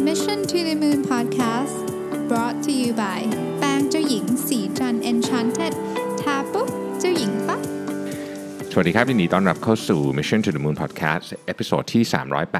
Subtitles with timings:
[0.00, 1.86] Mission to the Moon Podcast
[2.28, 3.20] brought to you by
[3.58, 5.74] แป้งเจ้าหญิงศรีจันทร์ Enchanted
[6.20, 6.68] ทาปุ๊บ
[7.00, 7.60] เจ้าหญิงปั๊บ
[8.72, 12.02] สวัสดีครับยินดีต้อนรับเข้าสู่ Mission to the Moon Podcast episode ที่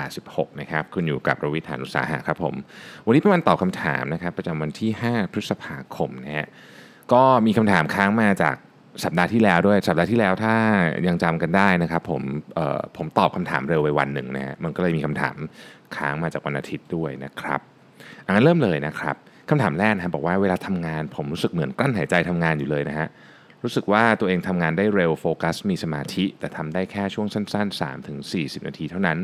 [0.03, 2.54] 386 นะครับ คุณอยู่กับรวิศ หาญอุตสาหะครับผม
[3.06, 6.48] วันนี้เป็นวันตอบคำถามนะครับ ประจำวันที่ 5 พฤษภาคมนะฮะ
[7.12, 8.56] ก็มีคำถามค้างมาจาก
[9.04, 10.54] สัปดาห์ที่แล้วด้วย สัปดาห์ที่แล้วถ้า
[11.06, 12.22] ยังจำกันได้นะครับ ผม
[12.97, 15.37] ผมตอบคำถามเร็วไปวันหนึ่งนะฮะมันก็เลยมีคำถาม
[15.97, 17.61] ค้างมาจากวันอาทิตย์ด้วยนะครับ
[18.27, 19.17] อังั้นเริ่มเลยนะครับ
[19.51, 23.09] คำถามแรกนะบบอกว่าเวลาทำงาน ผมรู้สึกเหมือนกลั้นหายใจทำงานอยู่เลยนะฮะ
[23.65, 29.19] รู้สึกว่าตัวเองทำงานได้เร็วโฟกัส มีสมาธิ แต่ทำได้แค่ช่วงสั้นๆ 3-40ถึง40นาทีเท่านั้น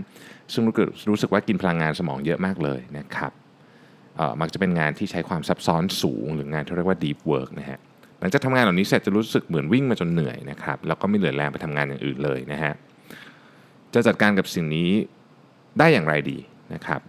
[0.53, 3.33] ซึ่งรู้สึกรู้สึกว่ากินพลังงานสมองเยอะมากเลยนะครับ
[4.17, 7.79] เอ่อมักจะเป็นงานที่ใช้ความซับซ้อนสูง หรืองานที่เรียกว่า deep work นะฮะ
[8.21, 12.73] หลังจากทำงานเหล่านี้เสร็จจะรู้สึกเหมือนวิ่งมาจนเหนื่อยนะครับแล้วก็ไม่เหลือแรงไปทำงานอย่างอื่นเลยนะฮะ
[13.95, 14.91] จะจัดการกับสิ่งนี้
[15.79, 16.39] ได้อย่างไรดี
[16.75, 17.01] นะครับ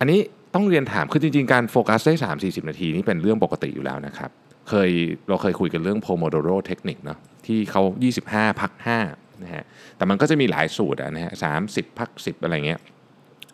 [0.00, 0.20] อันนี้
[0.54, 4.30] ต้องเรียนถามคือจริงๆ การโฟกัสได้ 3-40 นาทีนี่เป็นเรื่องปกติอยู่แล้วนะครับ
[4.68, 4.90] เคย
[5.28, 7.82] เราเคยคุยกันเรื่อง Pomodoro เทคนิคเนาะที่เขา
[8.22, 8.72] 25 พัก
[9.06, 9.64] 5นะฮะ
[9.96, 11.32] แต่มันก็จะมีหลายสูตรอะนะฮะ
[11.66, 12.80] 30พัก 10 อะไรเงี้ย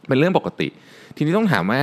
[0.08, 0.68] เป็นเรื่องปกติ
[1.16, 1.80] ทีนี้ต้องถามว่า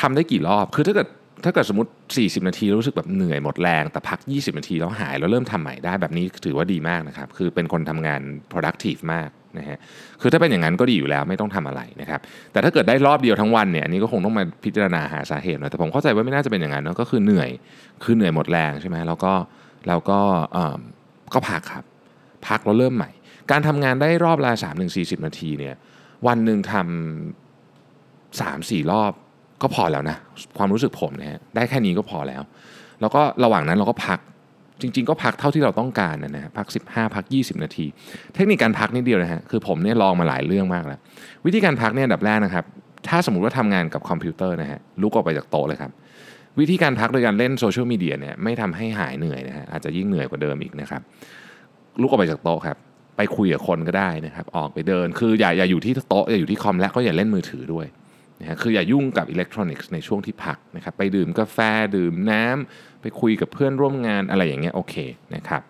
[0.00, 1.08] ทำได้กี่รอบคือถ้าเกิด
[1.44, 8.20] ถ้าเกิดสมมติ 40 นาทีรู้สึกแบบเหนื่อยหมดแรง แต่พัก 20 นาทีแล้วหายแล้วเริ่มทำใหม่ได้แบบนี้ถือว่าดีมากนะครับ คือเป็นคนทำงาน
[8.52, 9.78] productive มากนะฮะ
[10.20, 12.20] คือถ้าเป็นอย่างนั้นก็ดีอยู่แล้วไม่ต้องทำอะไรนะครับ
[12.52, 17.50] แต่ถ้าเกิดได้รอบเดียวทั้งวันเนี่ยอันนี้ก็คงต้องมาพิจารณาหาสาเหตุนะแต่ผมเข้าใจว่าไม่น่าจะเป็นอย่างนั้นเนอะก็คือเหนื่อย
[18.04, 19.32] คือเหนื่อยหมดแรงใช่ไหมแล้วก็
[19.88, 20.20] แล้วก็
[20.52, 20.80] เอิ่ม
[21.34, 21.84] ก็พักครับ
[22.46, 23.10] พักแล้วเริ่มใหม่
[23.50, 25.74] การทำงานได้รอบละ3 1 40 นาทีเนี่ย
[26.26, 29.12] วันหนึ่งทำสามสี่รอบ
[29.62, 30.16] ก็พอแล้วนะ
[30.58, 32.42] ความรู้สึกผมนะฮะได้แค่นี้ก็พอแล้ว
[33.00, 34.18] แล้วก็ระหว่างนั้นเราก็พัก
[34.80, 37.86] จริง ๆ ก็พักเท่าที่เราต้องการนะนะฮะพัก 15 พัก 20 นาที
[38.34, 41.00] เทคนิคการพักนิดเดียวนะฮะคือผมเนี่ยลองมาหลายเรื่องมากแล้ว
[41.46, 42.64] วิธีการพักเนี่ยอันดับแรกนะครับ
[43.08, 45.90] ถ้าสมมติว่าทำงานกับคอมพิวเตอร์นะฮะลุกออกไปจากโต๊ะเลยครับ
[46.60, 51.02] วิธีการพักโดยการเล่นโซเชียลมีเดียเนี่ยไม่ทำให้หายเหนื่อยนะฮะอาจจะยิ่งเหนื่อยกว่าเดิมอีกนะครับ
[52.00, 52.76] ลุกออกไปจากโต๊ะครับ
[53.16, 57.86] ไปคุยกับคนก็ได้นะครับ ออกไปเดินคืออย่าอย่าอยู่ที่โต๊ะอย่าอยู่ที่คอมและก็อย่าเล่นมือถือด้วย
[58.40, 61.58] นะฮะคืออย่ายุ่งกับอิเล็กทรอนิกส์ในช่วงที่พักนะครับไปดื่มกาแฟ
[61.96, 64.94] ดื่มน้ำไปคุยกับเพื่อนร่วมงานอะไรอย่างเงี้ยโอเค
[65.34, 65.60] นะครับ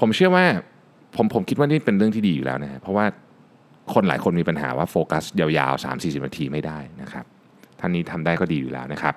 [0.00, 0.46] ผมเชื่อว่า
[1.16, 3.06] ผมผมคิดว่านี่เป็นเรื่องที่ดีอยู่แล้วนะฮะเพราะว่า
[3.94, 7.24] คนหลายคนมีปัญหาว่าโฟกัสยาวๆ 3-40นาทีไม่ได้นะครับ
[7.80, 9.14] ท่านนี้ทำได้ก็ดีอยู่แล้วนะครับ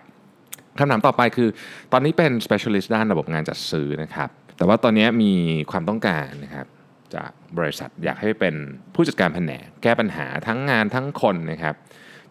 [0.77, 1.49] คำถามต่อไปคือ
[1.91, 5.31] ตอนนี้เป็น specialist ด้านระบบงานจัดซื้อนะครับ แต่ว่าตอนนี้มี
[5.71, 6.67] ความต้องการนะครับ
[7.15, 8.55] จากบริษัทอยากให้เป็น
[8.95, 11.75] ผู้จัดการแผนกแก้ปัญหาทั้งงานทั้งคนนะครับ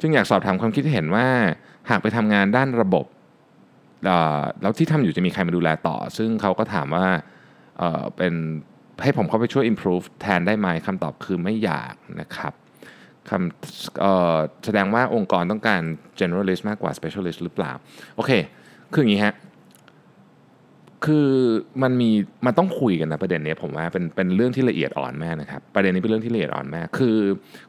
[0.05, 1.27] จึงอยากสอบถามความคิดเห็นว่า
[1.91, 3.07] หากไปทำงานด้านระบบ
[4.05, 7.07] เอ่อแล้วที่ทำอยู่จะมีใครมาดูแลต่อ ซึ่งเขาก็ถามว่า
[8.17, 8.35] เป็น
[9.03, 12.53] ให้ผมเข้าไปช่วย improve แทนได้ไหมคำตอบคือไม่อยากนะครับ
[13.31, 15.81] คำแสดงว่าองค์กรต้องการ
[16.21, 17.73] generalist มากกว่า specialist หรือเปล่า
[18.17, 18.31] โอเค
[18.93, 19.35] คืออย่างนี้ฮะ
[21.05, 21.29] คือ
[21.83, 22.11] มันมี
[22.47, 27.17] มันต้องคุยกันนะประเด็นนี้ผมว่าเป็นเป็นเรื่องที่ละเอียดอ่อนมากนะครับประเด็นนี้เป็นเรื่องที่ละเอียดอ่อนมากคือ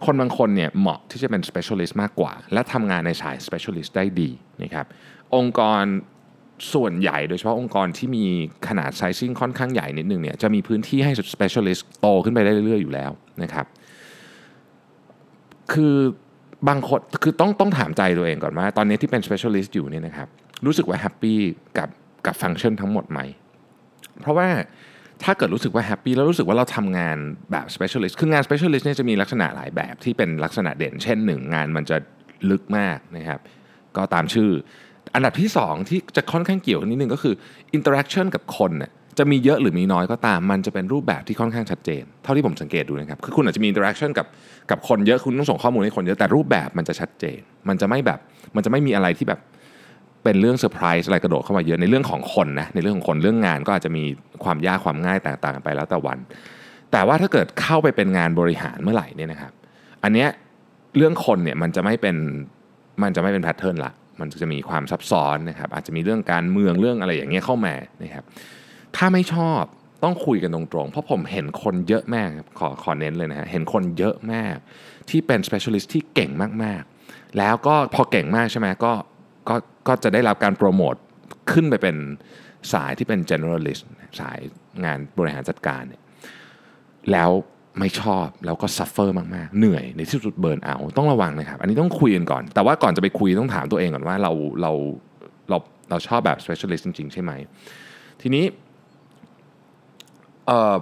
[0.05, 4.29] คนบางคนเนี่ยเหมาะที่จะเป็น specialist มากกว่า และทำงานในสาย specialist ได้ดี
[4.63, 4.85] นะครับ
[5.35, 5.83] องค์กร
[6.73, 8.25] ส่วนใหญ่โดยเฉพาะองค์กรที่มี
[8.67, 13.11] ขนาด sizing ค่อนข้างใหญ่นิดนึงเนี่ยจะมีพื้นที่ให้ specialist โตขึ้นไปได้เรื่อยๆอยู่แล้ว
[13.43, 13.65] นะครับ
[15.73, 15.95] คือ
[16.67, 20.27] บางคนคือต้องต้องถามใจตัวเองก่อนว่า ตอนนี้ที่เป็น specialist อยู่เนี่ยนะครับ
[20.65, 21.39] รู้สึกว่า happy
[21.79, 21.89] กับ
[22.25, 23.19] กับฟังก์ชันทั้งหมดไหม
[24.21, 24.47] เพราะว่า
[25.23, 27.17] ถ้าเกิดรู้สึกว่าแฮปปี้แล้วรู้สึกว่าเราทำงาน
[27.51, 31.97] แบบ specialist คืองาน specialist เนี่ยจะมีลักษณะหลายแบบที่เป็นลักษณะเด่น เช่นหนึ่งงานมันจะ
[32.49, 33.39] ลึกมากนะครับ
[33.97, 34.49] ก็ตามชื่อ
[35.15, 37.33] อันดับที่ 2 ที่จะค่อนข้างเกี่ยวนิดนึงก็คือ
[37.77, 44.27] interaction กับคนน่ะจะมีเยอะหรือมีน้อยก็ตาม มันจะเป็นรูปแบบที่ค่อนข้างชัดเจน เท่าที่ผมสังเกตดูนะครับ คือคุณอาจจะมี interaction กับ
[44.71, 48.19] กับคนเยอะ คุณต้องส่งข้อมูลให้คนเยอะ แต่รูปแบบมันจะชัดเจน มันจะไม่แบบ
[48.55, 49.39] มันจะไม่มีอะไรที่แบบ
[50.25, 54.03] เป็นเรื่องเซอร์ไพรส์อะไรกระโดดเข้ามาเยอะในเรื่องของคนนะในเรื่องของคนเรื่องงานก็อาจจะมี
[54.43, 56.19] ความยากความง่ายแตกต่างกันไปแล้วแต่วัน
[56.91, 59.51] แต่ว่าถ้าเกิดเข้าไปเป็นงานบริหารเมื่อไหร่เนี่ยนะครับ
[60.03, 60.29] อันเนี้ย
[60.97, 62.15] เรื่องคนเนี่ยมันจะไม่เป็น
[63.03, 67.73] มันจะไม่เป็นแพทเทิร์นละมันจะมีความซับซ้อนนะครับอาจจะมีเรื่องการเมืองเรื่องอะไรอย่างเงี้ยเข้ามา
[68.03, 68.23] นะครับ
[68.95, 69.61] ถ้าไม่ชอบ
[70.03, 72.27] ต้องคุยกันตรงๆ เพราะผมเห็นคนเยอะมาก
[72.59, 74.55] ขอขอเน้นเลยนะฮะเห็นคนเยอะมาก
[75.09, 76.31] ที่เป็น specialist ที่เก่ง
[76.63, 78.93] มากๆ แล้วก็พอเก่งมากใช่ไหมก็
[79.49, 79.55] ก็
[79.87, 80.95] ก็จะได้รับการโปรโมท
[81.51, 81.95] ขึ้นไปเป็น
[82.73, 83.83] สายที่เป็น generalist
[84.19, 84.39] สาย
[84.85, 86.01] งานบริหารจัดการเนี่ย
[87.11, 87.31] แล้ว
[87.79, 94.31] ไม่ชอบแล้วก็ suffer มากๆ เหนื่อยในที่สุด burnout ต้องระวังนะครับ อันนี้ต้องคุยกันก่อน แต่ว่าก่อนจะไปคุยต้องถามตัวเองก่อนว่าเรา
[94.61, 94.71] เรา
[95.49, 95.57] เรา
[95.89, 97.31] เราชอบแบบ specialist จริง ๆ ใช่ไหม
[98.21, 98.43] ทีนี้
[100.45, 100.75] เอ่อ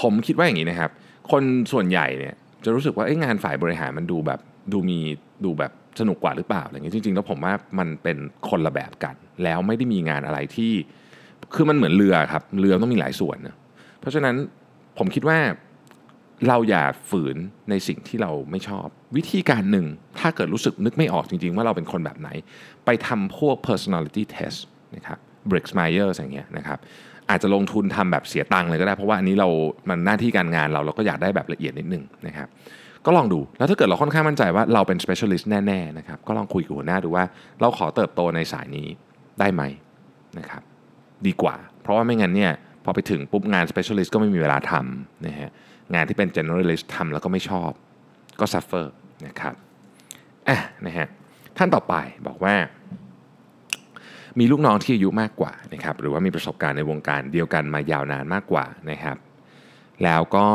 [0.00, 0.90] ผมคิดว่าอย่างนี้นะครับ
[1.30, 1.42] คน
[1.72, 2.34] ส่วนใหญ่เนี่ย
[2.64, 4.40] จะรู้สึกว่าเอ้งานฝ่ายบริหารมันดูแบบ
[4.72, 4.98] ดูมี
[5.44, 8.16] ดูแบบ สนุกกว่าหรือเปล่าอะไรเงี้ยจริงๆ แล้วผมว่ามันเป็น
[8.48, 9.14] คนละแบบกัน
[9.44, 10.72] แล้วไม่ได้มีงานอะไรที่
[11.54, 13.56] คือมันเหมือนเรือครับ เรือต้องมีหลายส่วนนะ
[14.00, 14.36] เพราะฉะนั้น
[14.98, 15.38] ผมคิดว่า
[16.48, 17.36] เราอย่าฝืน
[17.70, 18.86] ในสิ่งที่เราไม่ชอบ
[19.16, 19.86] วิธีการหนึ่ง
[20.20, 22.28] ถ้าเกิดรู้สึกนึกไม่ออกจริง ๆ ว่าเราเป็นคนแบบไหน
[22.84, 24.58] ไปทำพวก personality test
[24.96, 25.18] นะครับ
[25.50, 26.78] Briggs Myers อย่างเงี้ยนะครับ
[27.30, 29.48] อาจจะลงทุนทำแบบเสียตังค์เลยก็ได้ เพราะว่าอันนี้เรา
[29.88, 32.48] มันหน้าที่การงานเราเราก็อยากได้แบบละเอียดนิดนึงนะครับ
[33.06, 37.24] ก็ลองดูแล้วถ้าเกิดเราค่อนข้างมั่นใจว่าเราเป็น specialist แน่ๆนะครับก็ลองคุยกับหัวหน้าดูว่า
[37.60, 38.88] เราขอเติบโตในสายนี้
[39.40, 39.62] ได้ไหม
[40.38, 40.62] นะครับ
[41.26, 42.52] ดีกว่า เพราะว่าไม่งั้นเนี่ย
[42.84, 45.50] พอไปถึงปุ๊บงาน specialist ก็ไม่มีเวลาทำนะฮะ
[45.94, 47.70] งานที่เป็น generalist ทำแล้วก็ไม่ชอบ
[48.40, 48.86] ก็ suffer
[49.26, 49.54] นะครับ
[50.48, 51.08] อะนะฮะ
[51.58, 51.94] ท่านต่อไป
[52.26, 52.54] บอกว่า
[54.38, 59.16] มีลูกน้องที่อายุมากกว่านะครับหรือว่ามีประสบการณ์ในวงการเดียวกันมายาวนานมากกว่านะครับ
[60.04, 60.46] แล้วก็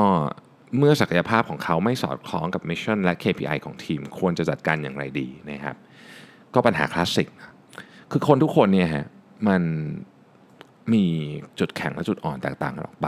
[0.78, 5.76] เมื่อศักยภาพของเขาไม่สอดคล้องกับ mission และ KPI ของทีม ควรจะจัดการอย่างไรดีนะครับ
[6.54, 7.28] ก็ปัญหาคลาสสิก
[8.12, 9.06] คือคนทุกคนเนี่ยฮะ
[9.48, 9.62] มัน
[10.94, 11.06] มี
[11.60, 13.08] จุดแข็งและจุดอ่อนแตกต่างกันออกไป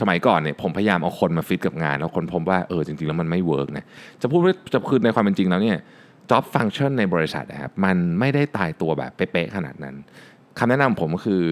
[0.00, 3.84] สมัยก่อนเนี่ยผมพยายามเอาคนมาฟิตกับงาน แล้วค้นพบว่าเออจริงๆ แล้วมันไม่ work นะ
[4.22, 5.78] จะพูดว่าจะคือในความเป็นจริงแล้วเนี่ย
[6.30, 9.96] job function ในบริษัทนะครับมันไม่ได้ตายตัวแบบเป๊ะๆขนาดนั้น
[10.58, 11.42] คำแนะนำผมก็คือ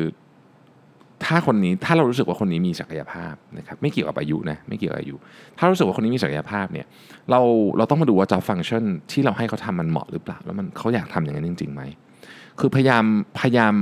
[1.33, 5.17] ถ้าคนนี้ถ้าเรารู้สึกว่าคนนี้มีศักยภาพนะครับไม่เกี่ยวกับอายุนะไม่เกี่ยวกับอายุ
[5.59, 6.87] ถ้ารู้สึกว่าคนนี้มีศักยภาพเนี่ย
[7.31, 7.41] เรา
[7.77, 11.83] เราต้องมาดูว่า job function ที่เราให้เขาทำมันเหมาะหรือเปล่า แล้วมันเขาอยากทำอย่างนั้นจริงๆไหม
[12.61, 13.05] คือพยายาม
[13.39, 13.75] พยายาม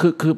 [0.00, 0.34] คือคือ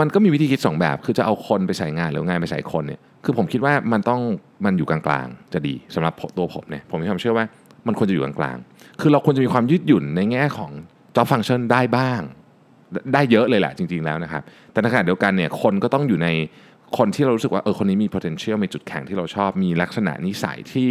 [0.00, 4.20] มันก็มีวิธีคิดสองแบบ คือจะเอาคนไปใส่งานหรืองานไปใส่คนเนี่ยคือผมคิดว่ามันต้อง
[4.64, 7.44] มันอยู่กลางๆจะดีสำหรับตัวผมเนี่ยผมมีความเชื่อว่า
[7.86, 10.70] มันควรจะอยู่กลางๆคือเราควรจะมีความยืดหยุ่นในแง่ของ
[11.16, 12.20] job function ได้บ้าง
[13.14, 14.42] ได้เยอะเลยแหละจริง ๆแล้วนะครับ
[14.72, 16.28] แต่ในขณะเดียวกันเนี่ยคนก็ต้องอยู่ใน
[16.98, 20.90] คนที่เรารู้สึกว่าเออคนนี้มี potential มีจุดแข็งที่เราชอบ มีลักษณะนิสัยที่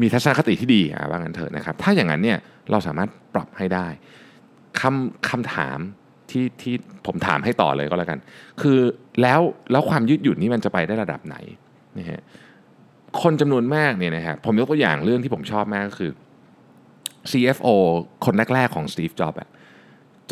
[0.00, 2.38] มีทัศนคติที่ดีอะว่างั้นเถอะนะครับ ถ้าอย่างนั้นเนี่ย
[2.70, 3.86] เราสามารถปรับให้ได้
[4.80, 5.78] คำคำถาม
[6.30, 6.74] ที่ที่
[7.06, 8.18] ผมถามให้ต่อเลยก็แล้วกัน
[8.62, 8.78] คือ
[9.22, 9.40] แล้ว
[9.72, 11.36] แล้วความยืดหยุ่นนี้มันจะไปได้ระดับไหน
[11.98, 12.20] นะฮะ
[13.22, 16.10] คนจำนวนมากเนี่ยนะฮะผมยกตัวอย่างเรื่องที่ผมชอบมากก็คือ
[17.30, 17.68] CFO
[18.24, 19.36] คนแรกๆของ Steve Jobs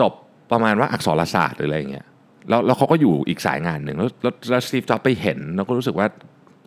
[0.01, 0.13] จบ
[0.53, 2.07] ประมาณว่าอักษรศาสตร์หรืออะไรเงี้ย
[2.49, 6.07] แล้วแล้วเขาก็อยู่อีกสายงานหนึ่งแล้วแล้วแล้ว Steve Jobs ไปเห็น แล้วก็รู้สึกว่า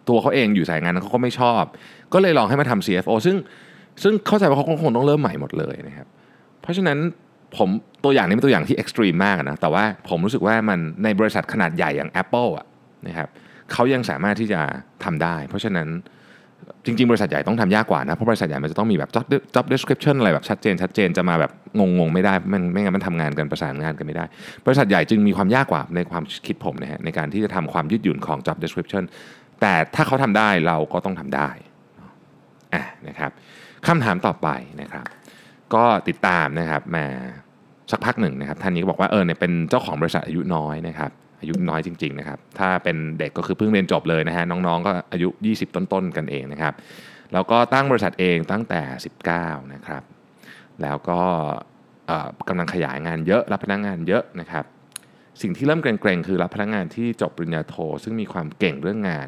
[0.10, 1.64] ตัวเขาเองอยู่สายงานนั้นเขาก็ไม่ชอบ
[2.14, 3.36] ก็เลยลองให้มาทำ CFO ซึ่ง
[4.04, 6.08] ซึ่งเข้าใจว่าเขาคงต้องเริ่มใหม่หมดเลยนะครับ
[6.62, 6.98] เพราะฉะนั้น
[7.58, 7.70] ผม
[8.04, 12.66] ตัวอย่างนี้เป็นตัวอย่างที่เอ็กซ์ตรีมมากนะแต่ว่าผมรู้สึกว่ามันในบริษัทขนาดใหญ่อย่าง Apple อะ
[13.08, 13.30] นะครับ
[13.72, 14.62] เขายังสามารถที่จะ
[15.04, 15.88] ทำได้ เพราะฉะนั้น
[16.86, 19.26] จริง ๆ บริษัทใหญ่ต้องทำยากกว่านะ เพราะบริษัทใหญ่มันจะต้องมีแบบ job
[19.56, 24.26] job description อะไรแบบชัดเจนชัดเจนจะมาแบบงงๆ ไม่ได้ไม่ไม่งั้นมันทำงานกันประสานงานกันไม่ได้
[24.66, 29.04] บริษัทใหญ่จึงมีความยากกว่าในความคิดผมนะฮะในการที่จะทำความยืดหยุ่นของ job description
[29.62, 31.50] แต่ถ้าเขาทำได้เราก็ต้องทำได้
[32.74, 33.32] อะนะครับ
[33.88, 34.50] คำถามต่อไป
[34.82, 35.06] นะครับ
[35.74, 37.06] ก็ติดตามนะครับมา
[37.92, 46.74] สักพักหนึ่งนะครับท่านนี้ก็บอกว่าเออเนี่ยเป็นเจ้าของบริษัทอายุน้อยนะครับ อายุน้อยจริง ๆ นะครับ ถ้าเป็นเด็กก็คือเพิ่งเรียนจบเลยนะฮะน้องๆ ก็อายุ 20 ต้นๆ กันเองนะครับ
[47.34, 48.82] แล้วก็ตั้งบริษัทเองตั้งแต่
[49.28, 50.04] 19 นะครับ
[50.82, 51.22] แล้วก็
[52.50, 54.66] กำลังขยายงานเยอะรับพนักงงานเยอะนะครับ
[55.42, 59.28] สิ่งที่เริ่มเกรงๆ คือรับพนักงงานที่จบปริญญาโท ซึ่งมีความเก่งเรื่องงาน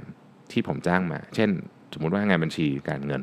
[0.51, 1.49] ที่ผมจ้างมา เช่น
[1.93, 3.21] สมมุติว่างานบัญชีการเงิน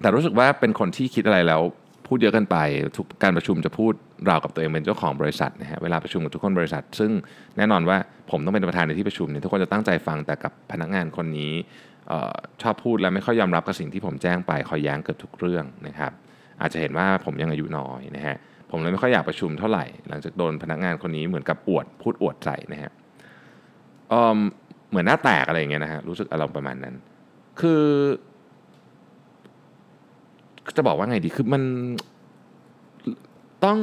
[0.00, 1.62] แต่รู้สึกว่าเป็นคนที่คิดอะไรแล้ว
[2.08, 2.56] พูดเยอะกันไป
[2.96, 3.92] ทุกการประชุมจะพูด
[4.28, 7.10] ราวกับตัวเองเป็นเจ้าของบริษัทนะฮะเวลาประชุมกับทุกคนบริษัท ซึ่ง
[7.56, 7.96] แน่นอนว่า
[8.30, 11.52] ผมต้องเป็นประธานในที่ประชุมเนี่ยทุกคนจะตั้งใจฟังแต่กับพนักงานคนนี้
[12.62, 16.12] ชอบพูดและไม่ค่อยยอมรับกับสิ่งที่ผมแจ้งไปคอยแย้งเกือบทุกเรื่องนะครับ
[16.60, 18.36] อาจจะเห็นว่าผมยังอายุน้อยนะฮะ
[18.70, 22.90] ผมเลยไม่ค่อยอยากประชุมเท่าไหร่ หลังจากโดนพนักงานคนนี้เหมือนกับอวดพูดอวดใส่นะฮะ
[24.90, 26.94] เหมือนหน้าแตกอะไรอย่างเงี้ยนะฮะรู้สึกอารมณ์ประมาณนั้น
[27.60, 27.84] คือ
[30.76, 31.62] จะบอกว่าไงดีคือมัน
[33.64, 33.78] ต้อง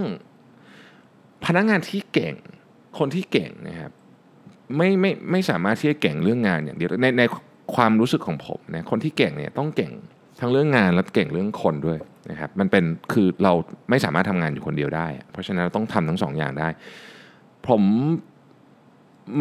[1.45, 2.35] พนักงานที่เก่ง
[2.97, 3.91] คนที่เก่งนะครับ
[4.77, 7.23] ไม่ไม่ไม่สามารถที่จะเก่งเรื่องงานอย่างเดียวในใน
[7.75, 9.91] ความรู้สึกของผมนะคนที่เก่งเนี่ยต้องเก่ง
[10.39, 11.99] ทั้งเรื่องงานและเก่งเรื่องคนด้วย
[12.31, 13.53] นะครับมันเป็นคือเรา
[13.89, 16.67] ไม่สามารถทำงานอยู่คนเดียวได้ เพราะฉะนั้นเราต้องทำทั้งสองอย่างได้
[17.67, 17.81] ผม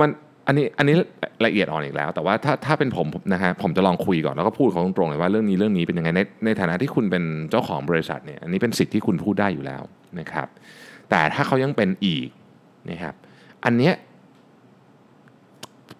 [0.00, 0.10] มัน
[0.46, 0.94] อันนี้อันนี้
[1.46, 9.82] ละเอียดอ่อนอีกแล้ว แต่ว่าถ้าถ้าเป็นผมนะฮะผมจะลองคุยก่อนแล้วก็พูดเขาตรงๆเลยว่าเรื่องนี้เรื่องนี้เป็นยังไงในในฐานะที่คุณเป็นเจ้าของบริษัทเนี่ยอันนี้เป็นสิทธิ์ที่คุณพูดได้อยู่แล้ว
[10.20, 10.48] นะครับ
[11.10, 12.28] แต่ถ้าเขายังเป็นอีก
[12.90, 13.14] นะครับ
[13.64, 13.94] อันเนี้ย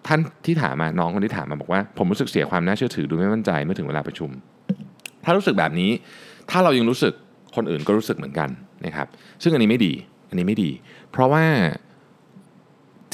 [0.07, 4.29] ท่านที่ถามมาน้องคนที่ถามมาบอกว่า ผมรู้สึกเสียความน่าเชื่อถือดูไม่มั่นใจเมื่อถึงเวลาประชุม
[5.23, 5.89] ถ้ารู้สึกแบบนี้
[6.49, 7.13] ถ้าเรายังรู้สึก
[7.55, 8.49] คนอื่นก็รู้สึกเหมือนกัน
[8.85, 9.07] นะครับ
[9.43, 9.93] ซึ่งอันนี้ไม่ดี
[10.29, 10.71] อันนี้ไม่ดี
[11.11, 11.43] เพราะว่า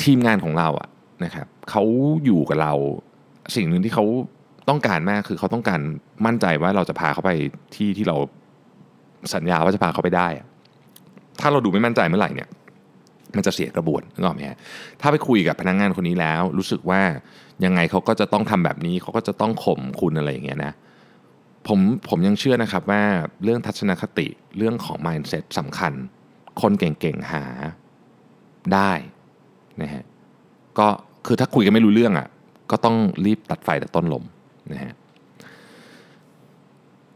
[0.04, 0.90] ทีมงานของเราอะ
[1.24, 1.84] นะครับเขา
[2.26, 2.74] อยู่กับเรา
[3.56, 4.06] สิ่งหนึ่งที่เขา
[4.70, 5.82] ต้องการมากคือเขาต้องการ
[6.26, 7.32] มั่นใจว่าเราจะพาเขาไป
[7.76, 8.18] ที่ที่เรา
[9.34, 10.28] สัญญาว่าจะพาเขาไปได้
[11.42, 12.50] ถ้าเราดูไม่มั่นใจเมื่อไหร่เนี่ย
[13.36, 14.58] มันจะเสียกระบวนนึกออกไหมฮะ
[15.02, 17.02] ถ้าไปคุยกับพนักงานคนนี้แล้ว รู้สึกว่า
[17.66, 20.74] ยังไงเขาก็จะต้องทำแบบนี้เขาก็จะต้องข่มคุณอะไรอย่างเงี้ยนะ
[21.68, 23.04] ผมผมยังเชื่อนะครับว่า
[23.44, 25.94] เรื่องทัศนคติเรื่องของ mindset สำคัญ
[26.62, 27.44] คนเก่งๆหา
[28.74, 28.92] ได้
[29.82, 30.04] นะฮะ
[30.80, 30.88] ก็
[31.32, 32.28] คือถ้าคุยกันไม่รู้เรื่องอะ
[32.72, 32.96] ก็ต้อง
[33.26, 34.24] รีบตัดไฟแต่ต้นลม
[34.72, 34.94] นะฮะ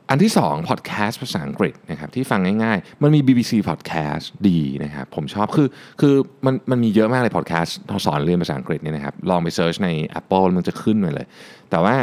[0.10, 5.68] อันที่2พอดแคสต์ภาษาอังกฤษนะครับที่ฟังง่ายๆ มันมี BBC Podcast ดีนะครับผมชอบคือ
[6.02, 6.14] คือ
[6.46, 9.90] มันมันมีเยอะมากเลยพอดแคสต์สอนเรียนภาษาอังกฤษเนี่ยนะครับลองไปเซิร์ชใน
[10.20, 11.28] Apple มันจะขึ้นมาเลย
[11.70, 11.96] แต่ว่า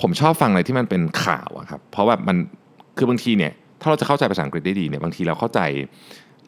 [0.00, 2.36] ผมชอบฟังอะไรที่มันเป็นข่าวอะครับเพราะว่ามัน
[2.98, 5.60] คือบางทีเนี่ยถ้าเราจะเข้าใจภาษาอังกฤษได้ดีเนี่ยบางทีเราเข้าใจ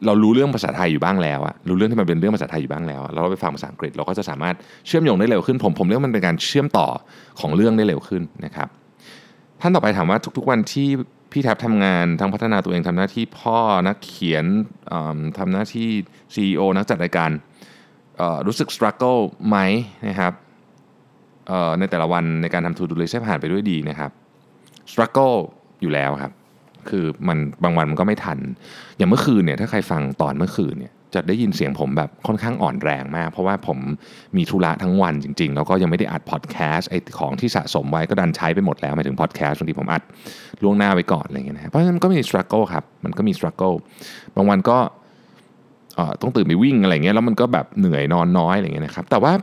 [0.05, 4.55] เรารู้เรื่องภาษาไทยอยู่บ้างแล้วอะรู้เรื่องที่มันเป็นเรื่องภาษาไทยอยู่บ้างแล้ว เราไปฟังภาษาอังกฤษเราก็จะสามารถ
[4.87, 6.87] เชื่อมโยงได้เร็วขึ้น ผมผมเรียกมันเป็นการเชื่อมต่อ
[7.39, 8.67] ของเรื่องได้เร็วขึ้นนะครับ
[9.61, 10.87] ท่านต่อไปถามว่าทุก ๆ วันที่
[11.31, 13.57] พี่แท็บทำงานทั้งพัฒนาตัวเองทำหน้าที่พ่อ
[13.87, 14.45] นักเขียน
[15.37, 15.87] ทำหน้าที่
[16.33, 17.31] CEO นักจัดรายการ
[18.47, 19.57] รู้สึก struggle ไหม
[20.09, 20.33] นะครับ
[21.79, 24.11] ในแต่ละวันในการทำ to do list ให้ผ่านไปด้วยดีนะครับ
[24.91, 25.35] struggle
[25.81, 26.31] อยู่แล้วครับ
[26.89, 28.39] คือมันบางวันมันก็ไม่ทัน
[28.97, 33.77] อย่างเมื่อคืนเนี่ยถ้าใครฟังตอนเมื่อคืนเนี่ยจะได้ยินเสียงผมแบบค่อนข้างอ่อนแรงมาก เพราะว่าผม
[34.37, 40.01] มีธุระทั้งวันจริง ๆ แล้วก็ยังไม่ได้อัดพอดแคสต์ไอ้ของที่สะสมไว้ก็ดันใช้ไปหมดแล้วหมายถึงพอดแคสต์บางทีผมอัด
[40.63, 43.75] ล่วงหน้าไว้ก่อนอะไรเงี้ยนะเพราะฉะนั้นมันก็มี struggle ครับมันก็มี struggle
[44.35, 44.77] บางวันก็
[46.21, 49.33] ต้องตื่นไปวิ่งอะไรเงี้ยแล้วมันก็แบบเหนื่อยนอนน้อยอะไรเงี้ยนะครับแต่ว่า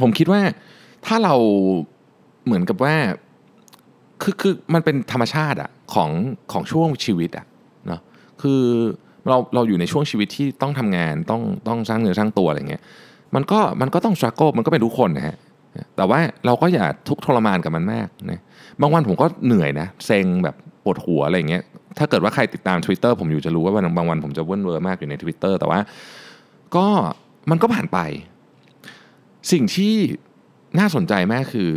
[0.00, 0.40] ผมคิดว่า
[1.06, 1.34] ถ้าเรา
[2.44, 2.94] เหมือนกับว่า
[4.24, 6.10] คือคือมันเป็นธรรมชาติอะของ
[6.52, 7.46] ของช่วงชีวิตอะ
[7.86, 8.00] เนาะ
[8.42, 8.62] คือ
[9.28, 12.82] เราเราอยู่ในช่วงชีวิตที่ต้องทำงานต้องต้องสร้างเนื้อสร้างตัวอะไรเงี้ย
[13.34, 15.36] มันก็มันก็ต้องสครัลมันก็เป็นทุกคนนะฮะ
[15.96, 18.40] แต่ว่าเราก็อย่าทุกทรมานกับมันมากนะ
[18.80, 20.54] บางวันผมก็เหนื่อยนะเซ็งแบบ
[20.84, 21.62] ปวดหัวอะไรเงี้ย
[21.98, 25.80] ถ้าเกิดว่าใครติดตาม Twitter ผมอยู่จะรู้ว่าบางวันผมจะเว่นเวอร์มากอยู่ใน Twitter แต่ว่า
[26.76, 26.86] ก็
[27.50, 27.98] มันก็ผ่านไป
[29.52, 29.94] สิ่งที่
[30.78, 31.70] น่าสนใจมากคือ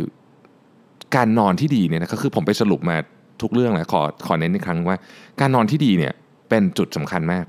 [1.16, 2.96] การนอนที่ดีเนี่ยนะก็คือผมไปสรุปมา
[3.42, 4.96] ทุกเรื่องเลยขอขอเน้นอีกครั้งว่า
[5.40, 6.12] การนอนที่ดีเนี่ย
[6.48, 7.44] เป็นจุดสำคัญมาก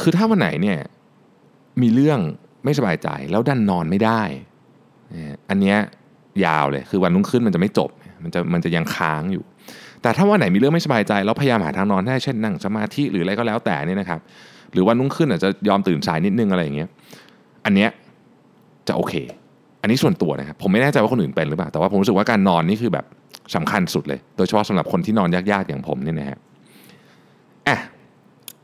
[0.00, 0.78] คือถ้าวันไหนเนี่ย
[1.82, 2.20] มีเรื่อง
[2.64, 4.22] ไม่สบายใจแล้วดันนอนไม่ได้
[5.50, 5.78] อันเนี้ย
[6.44, 7.90] ยาวเลยคือวันรุ่งขึ้นมันจะไม่จบ
[8.24, 9.44] มันจะมันจะยังค้างอยู่
[10.02, 14.20] แต่ถ้าวันไหนมีเรื่องไม่สบายใจแล้วพยายามหาทางนอนได้เช่นนั่งสมาธิหรืออะไรก็แล้วแต่นี่นะครับ
[14.72, 16.88] หรือวันรุ่งขึ้นอาจจะยอมตื่นสายนิดนึงอะไรอย่างเงี้ย
[17.64, 17.90] อันเนี้ย
[18.88, 19.14] จะโอเค
[19.80, 23.04] อันนี้ส่วนตัวนะครับผมไม่แน่ใจว่าคนอื่นเป็นหรือเปล่าแต่ว่าผมรู้สึกว่าการนอนนี่คือแบบ
[23.54, 26.38] สำคัญสุดเลย โดยเฉพาะสำหรับคนที่นอนยากๆอย่างผมเนี่ยนะฮะ
[27.68, 27.76] อะ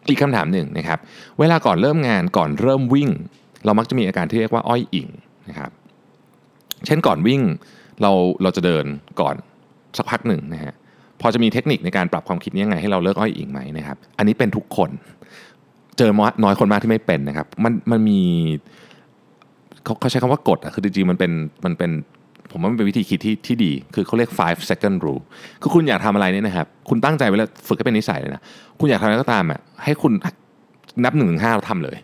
[0.08, 0.98] อีกคำถามหนึ่งนะครับ
[1.38, 3.10] เวลาก่อนเริ่มงานก่อนเริ่มวิ่ง
[3.64, 5.08] เรามักจะมีอาการที่เรียกว่าอ้อยอิ่ง
[5.48, 5.70] นะครับ
[6.86, 7.40] เช่นก่อนวิ่ง
[8.02, 8.84] เราเราจะเดิน
[9.20, 9.34] ก่อน
[9.96, 10.74] สักพักหนึ่งนะฮะ
[11.20, 14.90] พอจะมีเทคนิคในการปรับความคิดนี้ยังไงให้เราเลิกอ้อยอิงไหมนะครับ อันนี้เป็นทุกคน
[15.98, 16.10] เจอ
[16.44, 18.20] น้อยคนมากที่ไม่เป็นนะครับ มันมันมี
[19.84, 21.32] เขาเขาใช้คำว่ากฎอะคือจริงๆมันเป็น
[21.64, 21.90] มันเป็น
[22.50, 25.22] ผมว่ามันเป็นวิธีคิดที่ที่ดี คือเขาเรียก five second rule
[25.62, 28.42] คือคุณอยากทำอะไรเนี่ยนะครับ คุณตั้งใจไว้แล้วฝึกให้เป็นนิสัยเลยนะ
[28.80, 30.12] คุณอยากทำอะไรก็ตามอะ ให้คุณ
[31.04, 31.96] นับหนึ่งถึงห้าเราทำเลย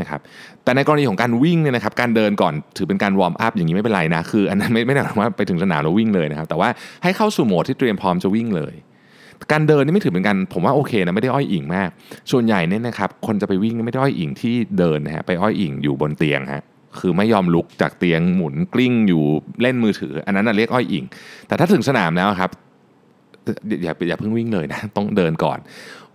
[0.00, 0.20] นะครับ
[0.64, 6.68] แต่ในกรณีของการวิ่งเนี่ยนะครับ การเดินก่อนถือเป็นการ warm up อย่างนี้ไม่เป็นไรนะ คืออันนั้นไม่ไม่ได้หมายความว่าไปถึงสนามแล้ววิ่งเลยนะครับ แต่ว่า
[7.02, 8.74] ให้เข้าสู่โหมดที่เตรียมพร้อมจะวิ่งเลย
[9.52, 11.88] การเดินนี่ไม่ถือเป็นการผมว่าโอเคนะไม่ได้อ้อยอิ่งมาก
[12.32, 16.62] ส่วนใหญ่เนี่ยนะครับ คนจะไปวิ่งไม่ได้อ้อยอิ่งที่เดินนะฮะ ไปอ้อยอิ่งอยู่บนเตียงฮะ
[16.98, 19.22] คือไม่ยอมลุกจากเตียงหมุนกลิ้งอยู่
[19.62, 21.04] เล่นมือถือ อันนั้นนะเรียกอ้อยอิ่ง
[21.48, 22.50] แต่ถ้าถึงสนามแล้วครับ
[23.82, 25.58] อย่าอย่าเพิ่งวิ่งเลยนะ ต้องเดินก่อน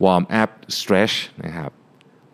[0.03, 1.11] warm up stretch
[1.45, 1.71] นะครับ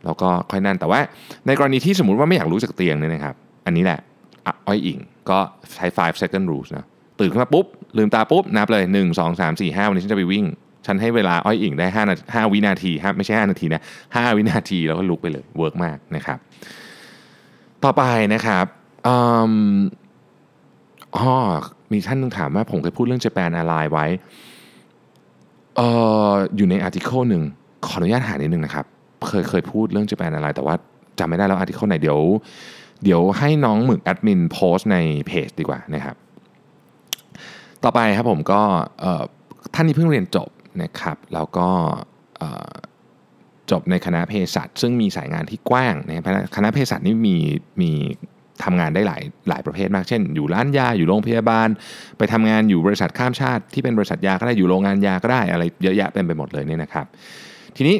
[0.06, 1.00] แล้วก็ค่อยนั่นแต่ว่า
[1.48, 4.00] ในกรณีที่สมมติว่าไม่อยากลุกจากเตียงเนี่ยนะครับ อันนี้แหละ
[4.68, 5.40] อ้อยอิ่งก็
[5.76, 6.86] ใช้ 5 second rules นะ
[7.20, 7.66] ตื่นขึ้นมาปุ๊บ
[7.98, 10.46] ลืมตาปุ๊บ นับเลย 1 2 3 4 5 วันนี้ฉันจะไปวิ่ง
[10.86, 12.16] ฉันให้เวลาอ้อยอิ่งได้5นา
[12.48, 16.38] 5วินาทีฮะไม่ใช่ 5 นาทีนะ5วินาทีแล้วก็ลุกไปเลย work มากนะครับ
[17.84, 18.66] ต่อไปนะครับ
[19.08, 19.18] อ๋อ
[21.92, 24.06] มีท่านนึงถามว่าผมเคยพูดเรื่อง Japan Airlines ไว้
[25.76, 25.88] เอ่
[26.28, 27.44] ออยู่ในอาร์ติเคิลหนึ่ง
[27.86, 28.86] ขออนุญาตหานิดนึงนะครับ
[29.28, 30.76] เคยเคยพูดเรื่อง Japan Airlines แต่ว่า
[31.20, 32.20] จำไม่ได้แล้วอาร์ติเคิลไหนเดี๋ยว
[33.04, 36.16] เดี๋ยวให้น้องหมึกแอดมินโพสต์ในเพจดีกว่านะครับ
[37.84, 38.62] ต่อไปครับผมก็
[39.74, 40.50] ท่านนี้เพิ่งเรียนจบ
[40.82, 41.68] นะครับ แล้วก็
[43.72, 46.24] จบในคณะเภสัชซึ่งมีสายงานที่กว้างนะครับ
[46.56, 47.36] คณะเภสัชนี่มี
[47.82, 47.92] มี
[48.64, 51.70] ทำงานได้หลายหลายประเภทมาก เช่น อยู่ร้านยา อยู่โรงพยาบาล
[52.18, 57.06] ไปทำงานอยู่บริษัทข้ามชาติ ที่เป็นบริษัทยาก็ได้ อยู่โรงงานยาก็ได้ อะไรเยอะแยะเป็นไปหมดเลยเนี่ยนะครับ
[57.78, 57.98] ทีนี้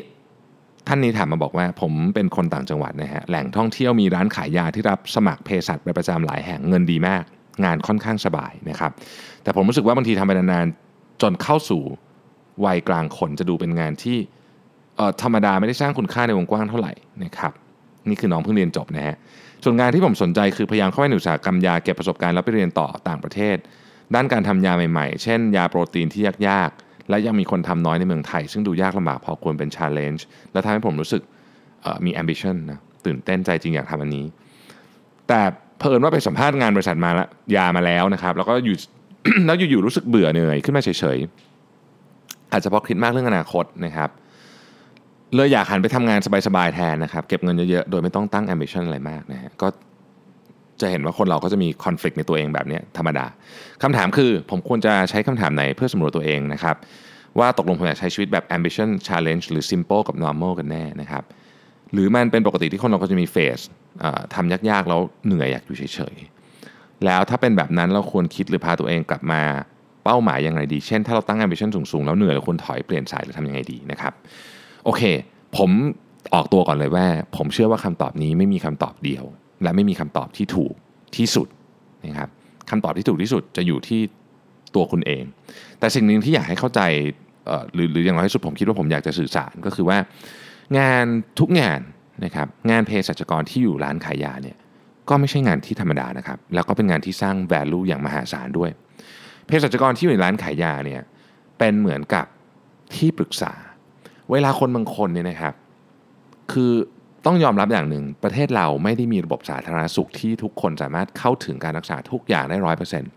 [0.88, 7.24] ท่านนี้ถามมาบอกว่าผมเป็นคนต่างจังหวัดนะฮะ แหล่งท่องเที่ยวมีร้านขายยาที่รับสมัครเภสัชปประจำหลายแห่ง เงินดีมาก
[7.66, 8.92] งานค่อนข้างสบายนะครับ
[9.44, 11.82] แต่ผมรู้สึกว่าบางทีทำไปนานๆ จนเข้าสู่
[12.66, 14.18] วัยกลางคนจะดูเป็นงานที่
[15.22, 17.54] ธรรมดาไม่ได้สร้างคุณค่าในวงกว้างเท่าไหร่นะครับ
[18.10, 19.16] นี่คือน้องเพิ่งเรียนจบนะฮะ
[19.64, 23.58] ส่วนงานที่ผมสนใจคือพยายามเข้าไปในอุตสาหกรรมยาเก็บประสบการณ์แล้วไปเรียนต่อต่างประเทศ
[24.16, 30.22] ด้านการทำยาใหม่ๆ เช่น ยาโปรตีนที่ยากๆ และยังมีคนทำน้อยในเมืองไทย ซึ่งดูยากลำบากพอควรเป็น challenge
[30.54, 31.22] และทำให้ผมรู้สึก
[32.06, 34.26] มี ambition นะตื่นเต้นใจจริงอยากทำอันนี้
[35.28, 35.42] แต่
[35.80, 38.76] เพิ่นว่าไปสัมภาษณ์งานบริษัทมาแล้วยามาแล้วนะครับ แล้วก็อยู่
[39.46, 44.10] แล้วอยู่ๆรู้สึกเบื่อเหนื่อยขึ้นมาเฉยๆอาจจะเพราะคิดมากเรื่องอนาคตนะครับ
[45.36, 49.68] เลยอยากหันไปทำงานสบายๆแทนนะครับ เก็บเงินเยอะๆ โดยไม่ต้องตั้ง ambition อะไรมากนะฮะก็
[50.82, 53.26] จะเห็นว่าคนเราก็จะมี conflict ในตัวเองแบบนี้ธรรมดา
[53.84, 56.76] คำถามคือผมควรจะใช้คำถามไหนเพื่อสำรวจตัวเองนะครับ
[57.40, 61.24] ว่าตกลงผมอยากใช้ชีวิตแบบ ambition challenge หรือ simple กับ normal กันแน่นะครับ
[61.94, 63.60] หรือมันเป็นปกติที่คนเราก็จะมีเฟส
[64.36, 69.42] ทำยากๆ แล้วเหนื่อยอยากอยู่เฉยๆ แล้วถ้าเป็นแบบนั้นเราควรคิดหรือพาตัวเองกลับมา
[70.04, 74.14] เป้าหมายยังไงดี เช่นถ้าเราตั้ง ambition สูงๆ แล้วเหนื่อยเราควรถอยเปลี่ยนสายหรือทำยังไงดีนะครับ
[74.90, 75.04] โอเค
[75.58, 75.72] ผม
[76.34, 77.06] ออกตัวก่อนเลยว่า
[77.38, 79.24] ผมเชื่อว่าคำตอบนี้ไม่มีคำตอบเดียว
[79.64, 80.74] และไม่มีคำตอบที่ถูก
[81.16, 81.48] ที่สุด
[82.06, 82.30] นะครับ
[82.70, 84.02] คำตอบที่ถูกที่สุดจะอยู่ที่
[84.76, 85.24] ตัวคุณเอง
[85.80, 86.82] แต่สิ่งหนึ่งที่อยากให้เข้าใจ
[87.74, 89.98] หรือหรืออย่างน้อยที่สุดผมคิดว่าผมอยากจะสื่อสารก็คือว่า
[90.78, 91.06] งาน
[91.40, 91.82] ทุกงาน
[92.26, 94.58] นะครับงานเภสัชกรที่อยู่ร้านขายยาเนี่ย
[95.10, 98.70] ก็ไม่ใช่งานที่ธรรมดานะครับ แล้วก็เป็นงานที่สร้าง value อย่างมหาศาลด้วย
[99.46, 101.02] เภสัชกรที่อยู่ในร้านขายยาเนี่ย
[101.60, 102.26] เป็นเหมือนกับ
[102.96, 103.54] ที่ปรึกษา
[104.32, 105.54] เวลาคนบางคนเนี่ยนะครับ
[106.52, 106.72] คือ
[107.26, 113.12] ต้องยอมรับอย่างหนึ่ง ประเทศเราไม่ได้มีระบบสาธารณสุขที่ทุกคนสามารถเข้าถึงการรักษาทุกอย่างได้ร้อยเปอร์เซ็นต์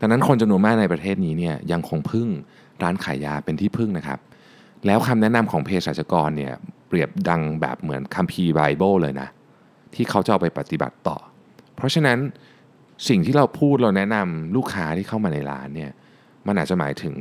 [0.00, 2.28] ดังนั้นคนจำนวนมากในประเทศนี้เนี่ยยังคงพึ่ง
[2.82, 4.18] ร้านขายยาเป็นที่พึ่งนะครับ
[4.86, 6.52] แล้วคำแนะนำของเภสัชกรเนี่ย
[6.88, 9.28] เปรียบดังแบบเหมือนคัมภีร์ไบเบิลเลยนะ
[9.94, 11.16] ที่เขาจะเอาไปปฏิบัติต่อ
[11.76, 12.18] เพราะฉะนั้น
[13.08, 15.92] สิ่งที่เราพูดเราแนะนำลูกค้าที่เข้ามาในร้านเนี่ย
[16.46, 17.14] มันอาจจะหมายถึง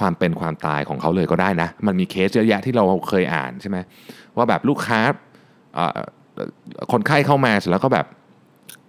[0.00, 3.78] ความเป็นความตายของเขาเลยก็ได้นะ มันมีเคสเยอะแยะที่เราเคยอ่านใช่ไหม
[4.36, 5.00] ว่าแบบลูกค้า
[6.92, 8.06] คนไข้เข้ามาเสร็จแล้วก็แบบ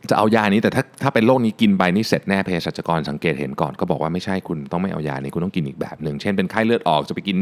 [0.10, 7.38] จะเอายานี้แต่ถ้าถ้าเป็นโรคนี้กินไปนี่เสร็จแน่เภสัชกรสังเกตเห็นก่อนก็บอกว่าไม่ใช่คุณต้องไม่เอายานี้คุณต้องกินอีกแบบหนึ่งเช่นเป็นไข้เลือดออกจะไปกิน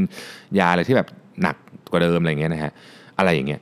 [0.60, 1.08] ยาอะไรที่แบบ
[1.42, 1.56] หนัก
[1.92, 2.72] กว่าเดิมอะไรเงี้ยนะฮะ
[3.18, 3.62] อะไรอย่างเงี้ย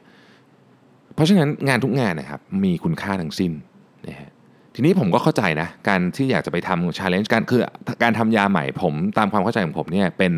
[1.15, 3.51] เพราะฉะนั้นงานทุกงานนะครับมีคุณค่าทั้งสิ้น
[4.07, 4.29] นะฮะ
[4.75, 7.61] ทีนี้ผมก็เข้าใจนะ การที่อยากจะไปทำ challenge การคือ
[8.03, 10.33] การทำยาใหม่ผมตามความเข้าใจของผมเนี่ยเป็น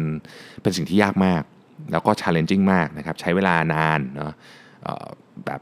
[0.61, 1.43] เป็นสิ่งที่ยากมาก
[1.91, 4.33] แล้วก็ challenging มากนะครับ ใช้เวลานานเนาะ
[5.45, 5.61] แบบ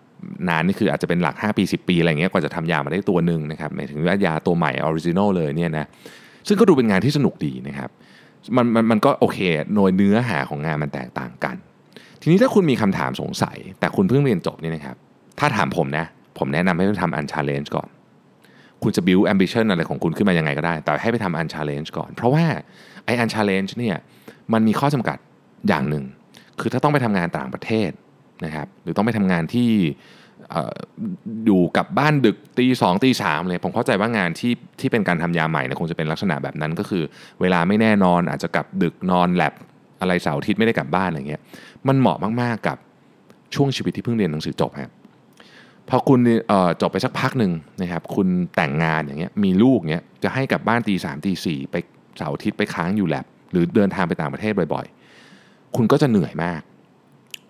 [0.49, 5.87] นานนี่คืออาจจะเป็นหลัก 5 ปี 10 ปีอะไรเงี้ยกว่าจะทำยามาได้ตัวหนึ่งนะครับหมายถึงว่ายาตัวใหม่ original เลยเนี่ยนะ
[6.47, 7.89] ซึ่งก็ดูเป็นงานที่สนุกดีนะครับ
[8.55, 9.39] มันมันมันก็โอเค
[9.75, 11.55] โดยเนื้อหาของงานมันแตกต่างกัน
[12.21, 14.95] ทีนี้ถ้าคุณมีคำถามสงสัย แต่คุณเพิ่งเรียนจบนี่นะครับ
[15.39, 16.05] ถ้าถามผมนะ
[16.37, 17.89] ผมแนะนำให้ทำอันชาเลนจ์ก่อน
[18.83, 22.45] คุณจะ build ambition อะไรของคุณขึ้นมายังไงก็ได้ แต่ให้ไปทำ unchallenge ก่อน เพราะว่า
[23.05, 23.97] ไอ้ unchallenge เนี่ย
[24.53, 25.17] มันมีข้อจำกัด
[25.67, 26.03] อย่างหนึ่ง
[26.59, 27.89] คือถ้าต้องไปทำงานต่างประเทศ
[28.45, 29.71] นะครับหรือต้องไปทำงานที่
[31.45, 37.03] อยู่กับบ้านดึกตีสองตีสามเลยผมเข้าใจว่างานที่ที่เป็นการทำยาใหม่เนี่ยคงจะเป็นลักษณะแบบนั้นก็คือ
[37.41, 39.53] เวลาไม่แน่นอนอาจจะกลับดึกนอนแลบ
[40.01, 41.41] อะไรเสาร์อาทิตย์ไม่ได้กลับบ้านอะไรเงี้ย
[41.87, 42.77] มันเหมาะมากๆกับ
[43.55, 44.91] ช่วงชีวิตที่เพิ่งเรียนหนังสือจบครับ
[45.89, 46.19] พอคุณ
[46.81, 51.75] จบไปสักพักหนึ่งนะครับ คุณแต่งงานอย่างเงี้ยมีลูกเงี้ยจะให้กลับบ้านตีสามตีสี่ไป
[52.17, 56.61] เสาร์อาทิตย์ไปค้างอยู่แลบหรือเดินทางไปต่างประเทศบ่อยๆ คุณก็จะเหนื่อยมาก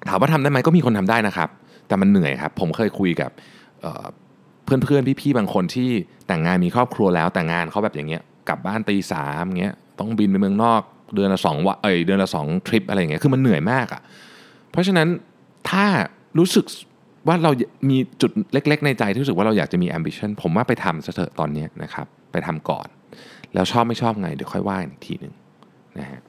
[0.08, 1.50] ถามว่าทำได้ไหมก็มีคนทำได้นะครับ
[1.88, 3.32] แต่มันเหนื่อยครับ ผมเคยคุยกับ
[4.66, 5.90] เพื่อนๆพี่ๆบางคนที่
[6.28, 10.82] แต่งงานมีครอบครัวแล้วแต่งงานเขาแบบอย่างเงี้ยกลับบ้านตีสามเงี้ยต้องบินไปเมืองนอก
[11.16, 14.02] เดือนละสองวันเอ้ยเดือนละสองทริปอะไรเงี้ยคือมันเหนื่อยมากอะ่ะ
[14.72, 15.08] เพราะฉะนั้น
[15.70, 15.86] ถ้า
[16.40, 16.66] รู้สึก
[17.28, 17.52] ว่าเรา
[17.90, 22.88] มีจุดเล็ก ๆ ในใจที่รู้สึกว่าเราอยากจะมี ambition ผมว่าไปทำซะเถอะตอนนี้นะครับ ไปทำก่อน
[23.54, 25.34] แล้วชอบไม่ชอบไง เดี๋ยวค่อยว่าอีกทีหนึ่ง
[26.00, 26.22] นะฮะ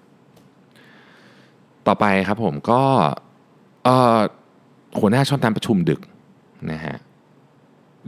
[1.87, 2.83] ต่อไปครับผมก็
[5.01, 6.01] หัวหน้าชอบทำประชุมดึก
[6.73, 6.97] นะฮะ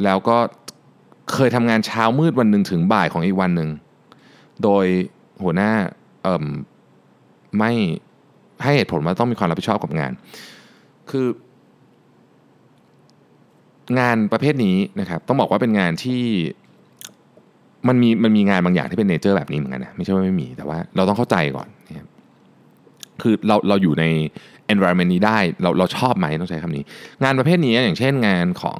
[0.04, 0.36] แล้วก็
[1.32, 3.70] เคยทำงานเช้ามืดวันหนึ่งถึงบ่ายของอีกวันหนึ่ง
[4.62, 4.86] โดย
[5.42, 5.72] หัวหน้า
[7.58, 7.72] ไม่
[8.62, 10.12] ให้เหตุผลว่าต้องมีความรับผิดชอบกับงาน
[11.10, 11.26] คือ
[13.98, 16.22] งานประเภทนี้นะครับต้องบอกว่าเป็นงานที่
[17.88, 22.08] มันมีมันมีงานบางอย่างที่เป็นเนเจอร์แบบนี้เหมือนกันนะไม่ใช่ว่าไม่มีแต่ว่าเราต้องเข้าใจก่อนนะครับ
[23.22, 24.04] คือเราเราอยู่ใน
[24.72, 26.84] environment นี้ได้เราเราชอบไหมต้องใช้คำนี้
[27.24, 28.78] งานประเภทนี้อย่างเช่นงานของ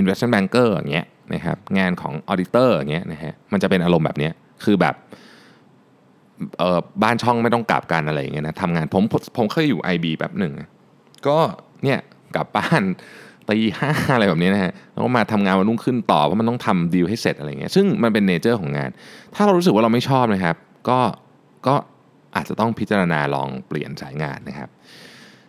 [0.00, 4.30] investment banker อย่างเงี้ยนะครับงานของ auditor อย่างเงี้ยนะฮะมันจะเป็นอารมณ์แบบนี้
[4.64, 4.94] คือแบบ
[6.58, 9.02] เออบ้านช่องไม่ต้องกลับกันอะไรอย่างเงี้ยนะทำงานผม
[9.36, 10.52] ผมเคยอยู่ IB แบบหนึ่ง
[11.28, 11.38] ก็
[11.84, 12.00] เนี่ย
[12.36, 12.82] กลับบ้าน
[13.50, 18.90] ตีห้าอะไรแบบนี้นะฮะแล้วก็มาทำงานวันรุ่งขึ้นต่อเพราะมันต้องทำดีลให้เสร็จอะไรเงี้ยซึ่งมันเป็นเนเจอร์ของงาน
[19.34, 20.56] ถ้าเรารู้สึกว่าเราไม่ชอบนะครับ
[20.88, 20.98] ก็
[21.66, 21.74] ก็
[22.36, 24.68] อาจจะต้องพิจารณาลองเปลี่ยนสายงานนะครับ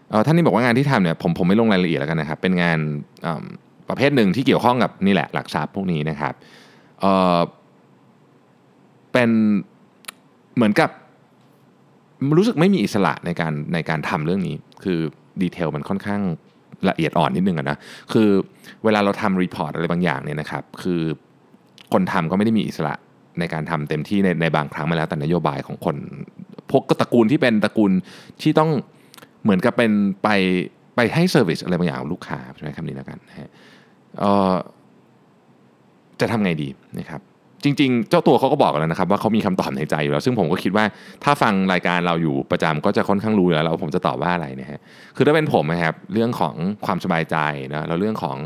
[0.09, 2.77] เออท่านนี้บอกว่างานที่ทำเนี่ยผมผมไม่ลงรายละเอียดแล้วกันนะครับ เป็นงาน
[3.89, 6.33] ประเภทหนึ่งที่เกี่ยวข้องกับนี่แหละหลักทรัพย์พวกนี้นะครับ
[6.99, 7.05] เอ
[7.37, 7.39] อ
[9.11, 9.29] เป็น
[10.55, 10.89] เหมือนกับ
[12.37, 14.99] รู้สึกไม่มีอิสระในการในการทำเรื่องนี้ คือ
[15.41, 16.21] ดีเทลมันค่อนข้าง
[16.89, 17.77] ละเอียดอ่อนนิดนึงนะ
[18.13, 18.29] คือ
[18.83, 21.01] เวลาเราทำรีพอร์ตอะไรบางอย่างเนี่ยนะครับคือ
[21.93, 22.93] คนทำก็ไม่ได้มีอิสระ
[23.39, 25.95] ในการทำเต็มที่ในในบางครั้งมาแล้วแต่นโยบายของคน
[26.71, 27.91] พวกตระกูลที่เป็นตระกูล
[28.41, 28.69] ที่ต้อง
[29.43, 29.91] เหมือนกับเป็น
[30.23, 30.29] ไป
[30.95, 33.49] ไปให้เซอร์วิสอะไรบางอย่างลูกค้าใช่ไหมคำนี้แล้วกันนะฮะ
[36.19, 36.67] จะทำไงดี
[36.99, 37.21] นะครับ
[37.65, 40.85] จริง ๆ เจ้าตัวเขาก็บอกแล้วนะครับว่าเขามีคำตอบในใจอยู่แล้ว ซึ่งผมก็คิดว่า
[41.23, 44.79] ถ้าฟังรายการเราอยู่ประจำก็จะค่อนข้างรู้อยู่แล้วแล้วาผมจะตอบว่าอะไรนะฮะ
[45.15, 47.37] คือถ้าเป็นผมนะครับเรื่องของความสบายใจ
[47.71, 48.37] นะแล้วเรื่องของ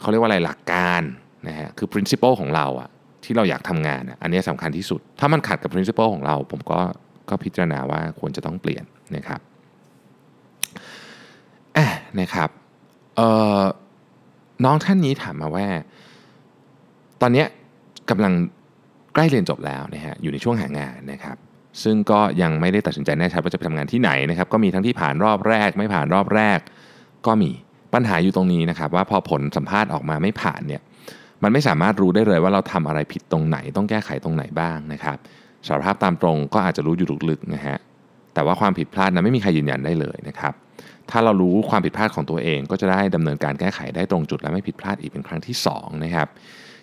[0.00, 1.02] เขาเรียกว่าอะไรหลักการ
[1.48, 2.88] นะฮะคือ principle ของเราอะ
[3.24, 6.80] ที่เราอยากทำงานอันนี้สำคัญที่สุด ถ้ามันขัดกับ principle ของเรา ผมก็
[7.30, 8.84] ก็พิจารณาว่าควรจะต้องเปลี่ยน
[9.16, 9.40] นะครับ
[11.76, 11.86] อะ
[12.20, 12.48] นะครับ
[13.16, 13.62] เอ่อ
[14.64, 15.66] น้องท่านนี้ถามมาว่า
[17.20, 17.46] ตอนเนี้ย
[18.10, 18.32] กำลัง
[19.14, 21.36] ใกล้เรียนจบแล้วนะฮะอยู่ในช่วงหางานนะครับ
[21.82, 26.58] ซึ่งก็ยังไม่ได้ตัดสินใจแน่ชัดว่าจะไปทำงานที่ไหนนะครับก็มีทั้งที่ผ่านรอบแรก ไม่ผ่านรอบแรก
[27.26, 27.50] ก็มี
[27.94, 30.82] ปัญหาอยู่ตรงนี้นะครับว่าพอผลสัมภาษณ์ออกมาไม่ผ่านเนี่ย
[31.42, 35.16] มันไม่สามารถรู้ได้เลยว่าเราทำอะไรผิดตรงไหน ต้องแก้ไขตรงไหนบ้างนะครับ
[35.66, 37.78] สารภาพตามตรงก็อาจจะรู้อยู่ลึกๆนะฮะ
[38.34, 40.54] แต่ว่าความผิดพลาดนั้นไม่มีใครยืนยันได้เลยนะครับ
[41.10, 46.28] ถ้าเรารู้ความผิดพลาดของตัวเองก็จะได้ดำเนินการแก้ไขได้ตรงจุดและไม่ผิดพลาดอีกเป็นครั้งที่สองนะครับ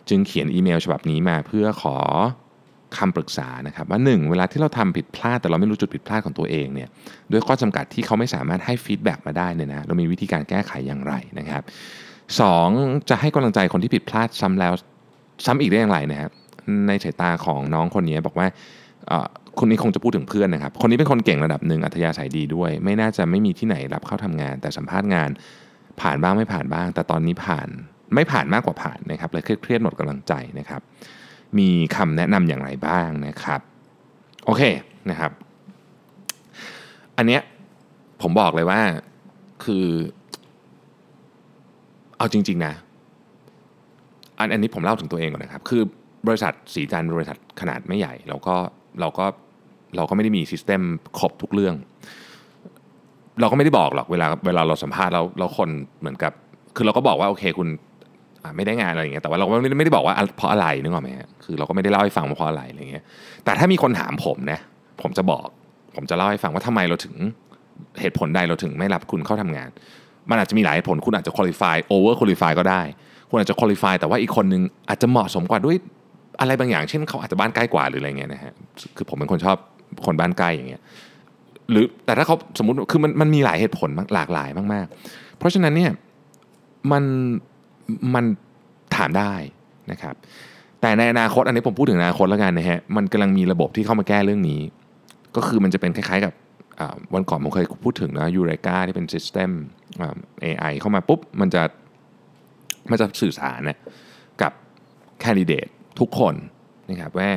[0.09, 1.97] จึงเขียนอีเมลฉบับนี้มาเพื่อขอ
[2.97, 6.89] คำปรึกษานะครับว่า 1 เวลาที่เราทำผิดพลาดแต่เราไม่รู้จุดผิดพลาดของตัวเองเนี่ย
[7.31, 11.63] ด้วยข้อจำกัดที่เขาไม่สามารถให้ฟีดแบ็กมาได้เนี่ยนะเรามีวิธีการแก้ไขอย่างไรนะครับ
[12.39, 12.67] สอง
[13.09, 14.73] จะให้กำลังใจคนที่ผิดพลาดซ้ำแล้ว
[15.45, 16.31] ซ้ำอีกได้อย่างไรนะครับ
[16.87, 18.47] ในสายตาของน้องคนนี้บอกว่า
[19.59, 25.29] คนนี้คงจะพูดถึงเพื่อนนะครับ คนนี้เป็นคนเก่งระดับหนึ่งอัธยาศัยดีด้วย ไม่น่าจะไม่มีที่ไหนรับเข้าทำงาน แต่สัมภาษณ์งาน
[26.01, 27.69] ผ่านบ้างไม่ผ่านบ้าง แต่ตอนนี้ผ่าน
[28.15, 30.81] ไม่ผ่านมากกว่าผ่านนะครับเลยเครียดหมดกำลังใจนะครับ
[31.59, 33.61] มีคำแนะนำอย่างไรบ้างนะครับ
[34.45, 34.61] โอเค
[35.09, 35.31] นะครับ
[37.17, 37.41] อันเนี้ย
[38.21, 38.81] ผมบอกเลยว่า
[39.63, 39.85] คือ
[42.17, 42.73] เอาจริง ๆ นะ
[44.39, 45.81] อันอันนี้ผมเล่าถึงตัวเองก่อนนะครับ คือ
[46.27, 48.55] บริษัทสีจันบริษัทขนาดไม่ใหญ่แล้วก็
[48.99, 49.25] เราก็
[49.95, 50.81] เราก็ไม่ได้มีซิสเต็ม
[51.19, 51.75] ครบทุกเรื่อง
[53.39, 55.69] เราก็ไม่ได้บอกหรอกเวลาเวลาเราสัมภาษณ์แล้วเราคน
[55.99, 56.33] เหมือนกับ
[56.75, 57.67] คือเราก็บอกว่าโอเค คุณ
[58.55, 63.03] ไม่ได้งานอะไรอย่างเงี้ยแต่ว่าเราก็ไม่ได้ไม่ได้บอกว่าเพราะอะไรนึกออกไหมฮะคือเราก็ไม่ได้เล่าให้ฟังว่าเพราะอะไรอะไรเงี้ย
[63.45, 64.59] แต่ถ้ามีคนถามผมนะ
[65.01, 65.47] ผมจะบอก
[65.95, 67.15] ผมจะเล่าให้ฟังว่าทำไมเราถึง
[68.01, 69.69] เหตุผลใดเราถึงไม่รับคุณเข้าทำงาน
[70.29, 72.81] มันอาจจะมีหลายเหตุผลคุณอาจจะ qualify over qualify ก็ได้
[73.29, 75.75] คุณอาจจะ qualify แต่ว่าอีกคนนึงอาจจะเหมาะสมกว่าด้วย
[76.41, 78.53] อะไรบางอย่าง เช่นเขาอาจจะบ้านใกล้กว่าหรืออะไรเงี้ยนะฮะ
[78.97, 79.57] คือผมเป็นคนชอบ
[80.05, 80.81] คนบ้านใกล้อย่างเงี้ย
[81.71, 85.91] หรือแต่ถ้าเขาสมมติคือมันมันมีหลายเหตุผลหลากหลายมาก ๆ เพราะฉะนั้นเนี่ย
[86.91, 87.03] มัน
[88.15, 88.25] มัน
[88.95, 89.33] ถามได้
[89.91, 90.15] นะครับ
[90.81, 94.59] แต่ในอนาคตอันนี้ผมพูดถึงอนาคตแล้วกันนะฮะมันกำลังมีระบบที่เข้ามาแก้เรื่องนี้
[95.35, 96.33] ก็คือมันจะเป็นคล้ายๆกับ
[97.13, 99.49] วันก่อนผมเคยพูดถึงนะยูเรกาที่เป็น System
[100.01, 101.61] อ่า AI เข้ามาปุ๊บ มันจะ
[102.89, 103.77] มันจะสื่อสารนะ
[104.41, 104.51] กับ
[105.19, 105.67] แคนดิเดต
[105.99, 106.35] ทุกคน
[106.89, 107.29] นะครับว่า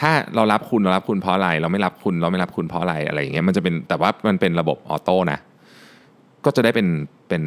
[0.00, 5.38] ถ้าเรารับคุณเรารับคุณเพราะอะไรเราไม่รับคุณเราไม่รับคุณเพราะอะไรอะไรอย่างเงี้ยมันจะเป็นแต่ว่ามันเป็นระบบออโต้นะ
[6.44, 6.88] ก็จะได้เป็น
[7.28, 7.42] เป็น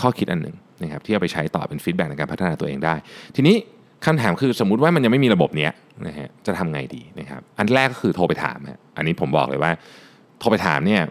[0.00, 2.94] ข้อคิดอันหนึ่ง นะครับที่เอาไปใช้ต่อเป็น feedback ในการพัฒนาตัวเองได้
[3.36, 3.56] ทีนี้
[4.06, 5.72] คำถามคือสมมุติว่ามันยังไม่มีระบบเนี้ย
[6.06, 9.70] นะฮะจะทำไงดีนะครับอันแรกก็คือโทรไปถามฮะอันนี้ผมบอกเลยว่า
[10.40, 11.02] โทรไปถามเนี่ย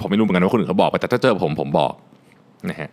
[0.00, 1.94] ผมไม่รู้เหมือนกันว่าคนอื่นเขาบอกแต่ถ้าเจอผมผมบอก
[2.70, 2.90] นะฮะ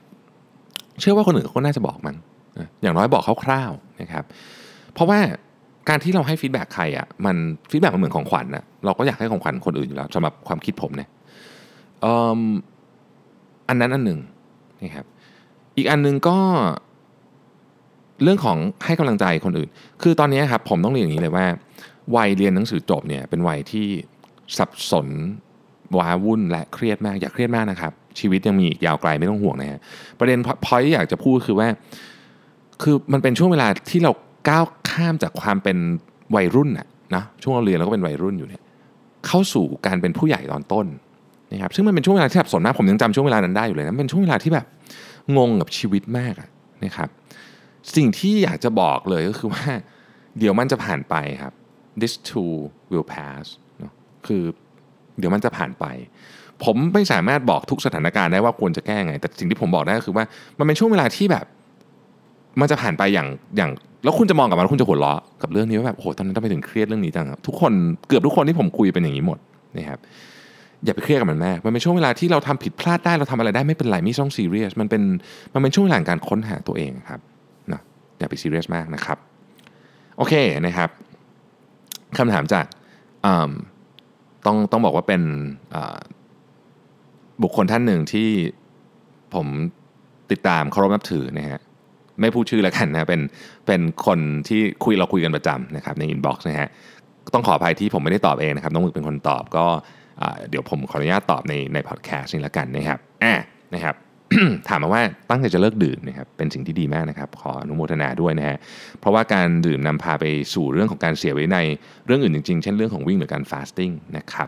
[1.00, 2.16] เชื่อว่าคนอื่นเขาก็น่าจะบอกมัน
[2.60, 4.24] นะอย่างน้อยบอกคร่าวๆนะครับ
[4.94, 5.20] เพราะว่า
[5.90, 7.36] การที่เราให้ feedback ใครอะมัน
[7.72, 11.10] feedback มันเหมือนของขวัญนะเราก็อยากให้ของขวัญคนอื่นอยู่แล้วสำหรับความคิดผมเนี่ย
[13.70, 14.20] อันนั้นอันหนึ่ง
[14.84, 15.06] นะครับ
[15.78, 16.38] อีกอันหนึงก็
[18.24, 19.70] เรื่องของให้กำลังใจคนอื่น
[20.02, 21.46] คือตอนนี้ครับผมต้องเรียนอย่างนี้เลยว่า
[22.16, 23.88] วัยเรียนหนังสือจบเนี่ยเป็นวัยที่
[24.58, 25.08] สับสน
[25.98, 29.80] ว้าวุ่นและเครียดมากอย่าเครียดมากนะครับ ชีวิตยังมีอีกยาวไกลไม่ต้องห่วงนะฮะ
[30.20, 31.68] ประเด็นพอยที่อยากจะพูดคือว่า
[32.82, 34.12] คือมันเป็นช่วงเวลาที่เรา
[34.50, 35.78] ก้าวข้ามจากความเป็น
[36.36, 38.62] วัยรุ่นน่ะนะช่วงเราเรียนเราก็เป็นวัยรุ่นอยู่เนี่ย
[39.28, 40.86] เข้าสู่การเป็นผู้ใหญ่ตอนต้น
[41.52, 44.66] นะครับซึ่งมันเป็นช่วงเวลาที่สับสนมากผมยังจำช่วงเวลานั้นได้อยู่เลยนะเป็นช่วงเวลาที่แบบ
[45.38, 46.34] งงกับชีวิตมาก
[46.86, 47.10] นะครับ
[47.96, 49.66] สิ่งที่อยากจะบอกเลยก็คือว่า
[50.40, 51.54] เดี๋ยวมันจะผ่านไปครับ
[52.02, 52.56] this too
[52.92, 53.46] will pass
[54.28, 54.44] คือ
[55.20, 55.86] เดี๋ยวมันจะผ่านไป
[56.64, 60.26] ผมไม่สามารถบอกทุกสถานการณ์ได้ว่าควรจะแก้ไง แต่สิ่งที่ผมบอกได้ก็คือว่า
[60.60, 61.46] มันเป็นช่วงเวลาที่แบบ
[62.60, 63.72] มันจะผ่านไปอย่างอย่าง
[64.04, 67.74] แล้วคุณจะมองกลับมาแล้วคุณจะหัวเราะกับเรื่องนี้ว่าแบบโอ้โหตอนนั้นทำไมถึงเครียดเรื่องนี้จังครับทุกคน
[68.08, 69.40] เกือบทุกคนที่ผมคุยเป็นอย่างนี้หมด
[69.78, 70.00] นะครับ
[70.86, 75.04] อย่าไปเครียดกับมันมาก มันเป็นช่วงเวลาที่เราทำผิดพลาดได้เราทำอะไรได้ไม่เป็นไรไม่ต้องซีเรียส มันเป็น
[75.54, 77.22] มันเป็นช่วงเวลาการค้นหาตัวเองครับ
[77.72, 77.82] นะ
[78.20, 79.18] อย่าไปซีเรียสมากนะครับ
[80.18, 80.34] โอเค
[80.66, 80.90] นะครับ
[82.18, 82.66] คำถามจาก
[84.46, 85.22] ต้องต้องบอกว่าเป็น
[87.44, 88.30] บุคคลท่านหนึ่งที่
[89.34, 89.48] ผม
[90.32, 91.60] ติดตามเคารพนับถือนะฮะ
[92.22, 93.22] ไม่พูดชื่อแล้วกันนะเป็น
[93.68, 96.70] เป็นคนที่คุยเราคุยกันประจำนะครับใน inbox นะฮะ
[97.34, 99.66] ต้องขออภัยที่ผมไม่ได้ตอบเองนะครับน้องมึกเป็นคนตอบก็
[100.50, 103.36] เดี๋ยวผมขออนุญาตตอบในในพอดแคสต์นี่แล้วกันนะครับอ่า
[103.74, 103.96] นะครับ
[104.68, 108.58] ถามมาว่าตั้งใจจะเลิกดื่มนะครับเป็นสิ่งที่ดีมากนะครับขออนุโมทนาด้วยนะฮะ
[109.00, 111.58] เพราะว่าการดื่มนำพาไปสู่เรื่องของการเสียวินัย
[112.06, 114.48] เรื่องอื่นจริงๆ เช่นเรื่องของวิ่งหรือการ fasting นะครับ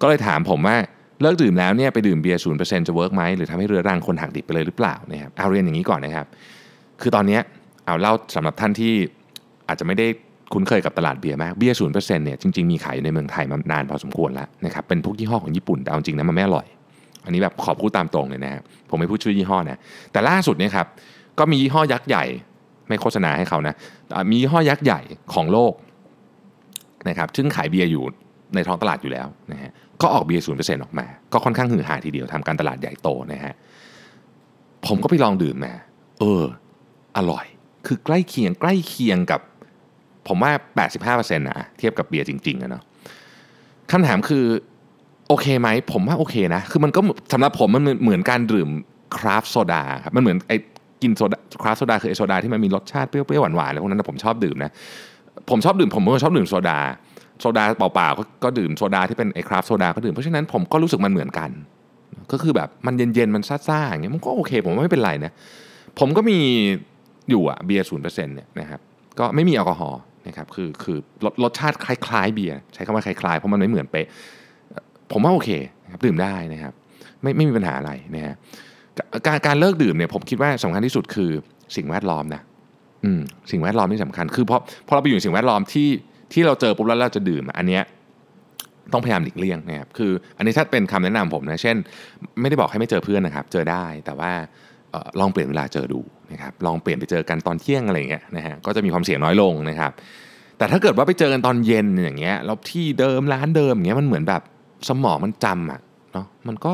[0.00, 0.76] ก็เลยถามผมว่า
[1.22, 6.26] เลิกดื่มแล้วเนี่ยไปดื่มเบียร์ศูนย์เปอร์เซ็นต์จะ work ไหมหรือทำให้เรื้อรังควรหักดิบไปเลยหรือเปล่านะครับเอาเรียนอย่างนี้ก่อนนะครับ
[7.00, 7.38] คือตอนนี้
[7.86, 8.94] เอาเล่าสำหรับท่านที่
[9.68, 10.06] อาจจะไม่ได้
[10.52, 16.66] คุ้นเคยกับตลาดเบียร์มาก เบียร์ศูนย์เปอร์เซ็นต์เนี่ยจริงๆมีขายอยู่ในเมืองไทยมานานพอสมควรแล้วนะครับ เป็นพวกยี่ห้อของญี่ปุ่น แต่เอาจริงนะมันไม่อร่อย
[17.24, 19.78] อันนี้แบบขอพูดตามตรงเลยนะครับผมไม่พูดชื่อยี่ห้อนะ
[20.12, 20.86] แต่ล่าสุดเนี่ยครับ
[21.38, 22.24] ก็มียี่ห้อยักษ์ใหญ่
[22.88, 23.74] ไม่โฆษณาให้เขานะ
[24.30, 25.00] มียี่ห้อยักษ์ใหญ่
[25.34, 25.72] ของโลก
[27.08, 28.04] นะครับซึ่งขายเบียร์อยู่
[28.54, 29.70] ในท้องตลาดอยู่แล้วนะฮะ
[30.02, 33.54] ก็ออกเบียร์ศูนย์เปอร์เซ็นต์ออกมา ก็ค่อนข้างฮือฮาทีเดียวทำการตลาดใหญ่โตนะฮะ
[34.86, 35.74] ผมก็ไปลองดื่มมา
[36.20, 36.42] เออ
[37.16, 37.46] อร่อย
[37.86, 39.40] คือใกล้เคียงใกล้เคียงกับ
[40.28, 40.50] ผมว่า
[40.88, 42.82] 85%นะเทียบกับเบียร์จริงๆนะเนาะ
[43.92, 44.44] คำถามคือ
[45.28, 47.00] โอเคไหมผมว่าโอเคนะ คือมันก็
[47.32, 48.68] สำหรับผมมันเหมือนการดื่ม
[49.16, 50.56] craft โซดาครับมันเหมือนไอ้
[51.02, 54.72] กินโซดา craft โซดาคือไอโซดาที่มันมีรสชาติเปรี้ยวๆหวานๆอะไรพวกนั้นผมชอบดื่มนะ
[55.50, 56.78] ผมชอบดื่มผมก็ชอบดื่มโซดา
[57.40, 61.50] โซดาเปล่าๆก็ดื่มโซดาที่เป็นไอ craft โซดาก็ดื่มเพราะฉะนั้นผมก็รู้สึกมันเหมือนกัน
[62.32, 65.32] ก็คือแบบมันเย็นๆมันซ่าๆอย่างเงี้ยมันก็โอเค ผมว่าไม่เป็นไรนะ
[65.98, 66.38] ผมก็มี
[67.30, 68.80] อยู่อะเบียร์ศูนย์เปอร์เซ็นต์เนี่ยนะครับ
[69.18, 74.06] ก็ไม่มีแอลกอฮอล์ นะครับคือคือรสรสชาติคล้ายๆเบียร์ใช้คำว่าคล้ายๆเพราะมันไม่เหมือนเป๊ะ
[75.12, 75.50] ผมว่าโอเค
[75.84, 76.72] นะครับดื่มได้นะครับ
[77.22, 78.34] ไม่ไม่มีปัญหาอะไรนะฮะ
[79.26, 81.30] การการเลิกดื่มเนี่ยผมคิดว่าสำคัญที่สุดคือ
[81.76, 82.42] สิ่งแวดล้อมนะ
[83.04, 85.88] อืมสิ่งแวดล้อมที่สำคัญ คือเพราะพอเราไปอยู่สิ่งแวดล้อมที่
[86.32, 87.82] ที่เราเจอปุ๊บแล้วเราจะดื่มอันเนี้ย
[88.92, 91.76] ต้องพยายามหลีกเลี่ยงนะครับคืออันนี้ถ้าเป็นคำแนะนำผมนะเช่น
[92.40, 94.32] ไม่ได้บอกให้ไม่เจอเพื่อนนะครับ เจอได้แต่ว่า
[95.20, 96.00] ลองเปลี่ยนเวลาเจอดู
[96.32, 99.92] นะครับลองเปลี่ยนไปเจอกันตอนเที่ยงอะไรเงี้ยนะฮะก็จะมีความเสี่ยงน้อยลงนะครับ
[100.58, 104.42] แต่ถ้าเกิดว่าไปเจอกันตอนเย็นอย่างเงี้ยแล้วที่เดิมร้านเดิมอย่างเงี้ยมันเหมือนแบบ
[104.88, 105.80] สมองมันจำอะ
[106.12, 106.72] เนาะมันก็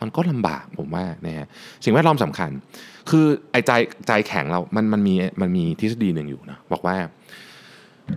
[0.00, 1.46] มันก็ลำบากผมว่านะฮะ
[1.84, 2.50] สิ่งแวดล้อมสำคัญ
[3.10, 3.70] คือไอ้ใจ
[4.06, 6.96] ใจแข็งเรามันมันมีมันมีทฤษฎีหนึ่งอยู่นะบอกว่า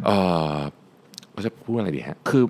[0.05, 0.09] เอ
[0.55, 0.57] อ
[1.33, 2.43] เราจะพูดอะไรดีฮะคือ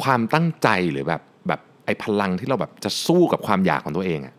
[0.00, 4.34] ความตั้งใจหรือแบบแบบไอ้พลังที่เราแบบจะสู้กับความอยากของตัวเองอะ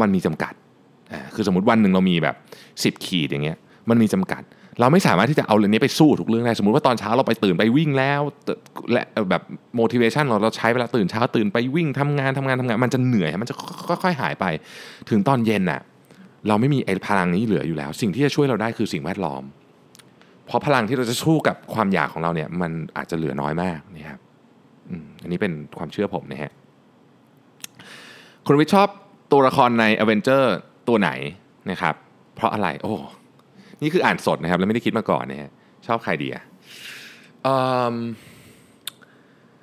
[0.00, 0.52] มันมีจำกัด
[1.34, 2.36] คือสมมติวันหนึ่งเรามีแบบ
[2.84, 3.56] สิบขีดอย่างเงี้ย
[3.90, 4.42] มันมีจำกัด
[4.80, 8.20] เราไม่สามารถที่จะเอาเรื่องนี้ไปสู้ทุกเรื่องได้สมมติว่าตอนเช้าเราไปตื่นไปวิ่งแล้ว
[8.92, 9.42] และแบบ
[9.80, 13.56] motivation เราเราใช้เวลาตื่นเช้าตื่นไปวิ่งทำงานทำงานทำงาน มันจะเหนื่อยมันจะ
[14.02, 14.44] ค่อยๆหายไป
[15.10, 15.80] ถึงตอนเย็นน่ะ
[16.48, 19.42] เราไม่มีไอ้พลังนี้เหลืออยู่แล้ว สิ่งที่จะช่วยเราได้คือสิ่งแวดล้อม
[20.46, 24.20] เพราะพลังที่เราจะสู้กับความอยากของเราเนี่ย มันอาจจะเหลือน้อยมากนะครับ
[25.22, 26.52] อันนี้เป็นความเชื่อผมนะฮะ
[28.46, 28.88] คุณวิชชอบ
[29.32, 30.44] ตัวละครใน a v e n g e r
[30.88, 31.10] ตัวไหน
[31.70, 31.94] นะครับ
[32.34, 32.92] เพราะอะไรโอ้
[33.82, 35.50] นี่คืออ่านสดนะครับ แล้วไม่ได้คิดมาก่อนนะฮะ
[35.86, 36.42] ชอบใครดีอะ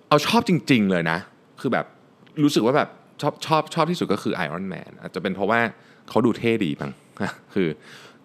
[0.08, 1.18] เอาชอบจริง ๆ เลยนะ
[1.62, 1.86] คือแบบ
[2.44, 2.90] รู้สึกว่าแบบ
[3.22, 5.60] ชอบชอบชอบที่สุดก็คือไอรอนแมนอาจจะเป็นเพราะว่า
[6.10, 6.92] เขาดูเท่ดีมั้ง
[7.54, 7.68] คือ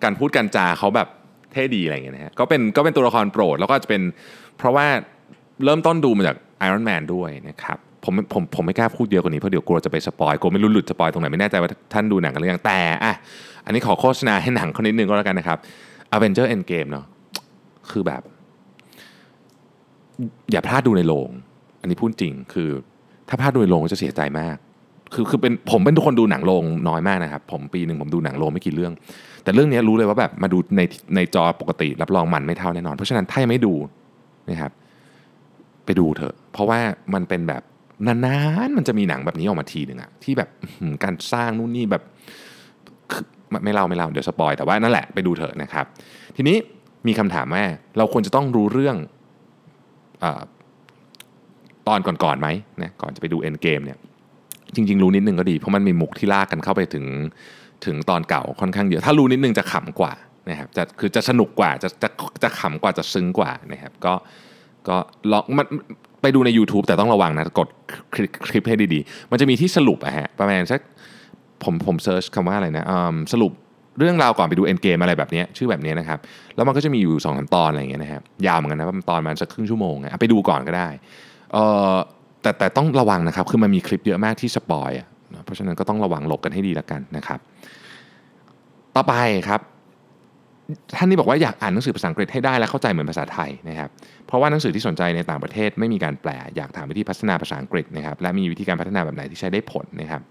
[0.03, 1.09] การพูดการจาเขาแบบ
[1.53, 4.03] เท่ดีอะไรอย่างเงี้ยนะฮะก็เป็นก็เป็นตัวละครโปรด แล้วก็จะเป็น
[4.59, 4.87] เพราะว่า
[5.65, 13.15] เริ่มต้นดูมาจากไอรอนแมนด้วยนะครับ ผมผมผมไม่กล้าพูดเยอะกว่านี้เพราะเดี๋ยวกลัวจะไป spoil กลัวไม่รู้หลุด spoil ตรงไหนไม่แน่ใจว่าท่านดูหนังกันหรือยังแต่อะ
[13.65, 15.59] อันนี้ขอโฆษณาให้หนังคนนิดนึงก็แล้วกันนะครับ
[16.15, 17.07] Avenger Endgame เนาะ
[17.91, 18.23] คือแบบ
[20.53, 21.31] อย่าพลาดดูในโรง
[21.81, 22.69] อันนี้พูดจริง คือ
[23.29, 24.57] ถ้าพลาดดูในโรงก็จะเสียใจมาก
[25.15, 28.93] คือคือเป็นผมเป็นทุกคนดูหนังโรงน้อยมากนะครับ ผมปีหนึ่งผมดูหนังโรงไม่กี่เรื่อง
[29.43, 30.83] แต่เรื่องนี้รู้เลยว่าแบบมาดูใน
[31.15, 33.75] ในจอปกติรับรองมันไม่เท่าแน่นอน เพราะฉะนั้นถ้ายังไม่ดู
[34.51, 34.73] นะครับ
[35.85, 36.79] ไปดูเถอะ เพราะว่า
[37.15, 37.63] มันเป็นแบบ
[38.07, 40.49] นานๆมันจะมีหนังแบบนี้ออกมาทีหนึ่งอะที่แบบ
[41.05, 42.03] การสร้างนู่นนี่แบบ
[43.65, 45.85] ไม่เล่าไม่เล่าเดี๋ยวสปอยแต่ว่านั่นแหละไปดูเถอะนะครับ
[46.37, 46.57] ทีนี้
[47.07, 47.65] มีคำถามว่า
[47.99, 48.97] เราควรจะต้องรู้เรื่อง
[50.25, 50.27] อ
[51.89, 52.49] ตอนก่อนๆไหม
[52.83, 53.99] นะก่อนจะไปดูเอ็นเกมเนี่ย
[54.75, 57.07] จริง ๆ รู้นิดนึงก็ดี เพราะมันมีมุกที่ลากกันเข้าไปถึง
[57.85, 60.13] ถึงตอนเก่าค่อนข้างเยอะ ถ้ารู้นิดนึงจะขำกว่า
[60.51, 62.09] นะครับจะคือจะสนุกกว่าจะจะ
[62.43, 64.15] จะขำกว่าจะซึ้งกว่านะครับก็
[64.89, 64.97] ก็
[65.33, 65.67] ลองมัน
[66.25, 67.69] ไปดูใน YouTube แต่ต้องระวังนะ กด
[68.15, 70.81] คลิปคลิปให้ดีๆ มันจะมีที่สรุปอะฮะประมาณสัก
[71.65, 72.85] ผมผมเซิร์ชคำว่าอะไรนะ
[73.33, 73.53] สรุป
[73.99, 76.19] เรื่องราวก่อนไปดูเอ็นเกมอะไรแบบนี้ชื่อแบบนี้นะครับ
[76.57, 80.89] แล้วมันก็จะมีอยู่สองสามตอนอะไรอย่างเงี้ยนะครับยาวเหมือนกันนะตอนมันสักครึ่งชั่วโมงไปดูก่อนก็ได้
[82.43, 85.09] แต่แต่ต้องระวังนะครับ คือมันมีคลิปเยอะมากที่สปอยอะ
[85.45, 87.39] เพราะฉะนั้นก็ต้องระวังหลบกันให้ดีแล้วกันนะครับ
[88.97, 89.15] ต่อไป
[89.49, 89.61] ครับ
[90.97, 93.91] ท่านนี้บอกว่าอยากอ่านหนังสือภาษาอังกฤษให้ได้และเข้าใจเหมือนภาษาไทยนะครับ
[94.27, 100.23] เพราะว่าหนังสือที่สนใจในต่างประเทศไม่มีการแปล อยากถามวิธีพัฒนาภาษาอังกฤษนะครับ และมีวิธีการพัฒนาแบบไหนที่ใช้ได้ผลนะครับ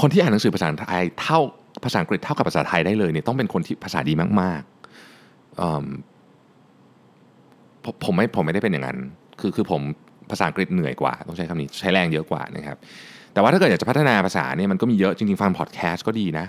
[0.00, 1.40] คนที่อ่านหนังสือภาษาไทยเท่า
[1.84, 5.64] ภาษาอังกฤษเท่ากับภาษาไทยได้เลยเนี่ยต้องเป็นคนที่ภาษาดีมากๆ
[7.84, 8.98] ผมผมไม่ผมไม่ได้เป็นอย่างนั้น
[9.40, 9.80] คือคือผม
[10.30, 12.76] ภาษาอังกฤษเหนื่อยกว่า ต้องใช้คำนี้ใช้แรงเยอะกว่านะครับ
[13.32, 16.46] แต่ว่าถ้าเกิดอยากจะพัฒนาภาษาเนี่ยมันก็มีเยอะจริงๆฟังพอดแคสต์ก็ดีนะ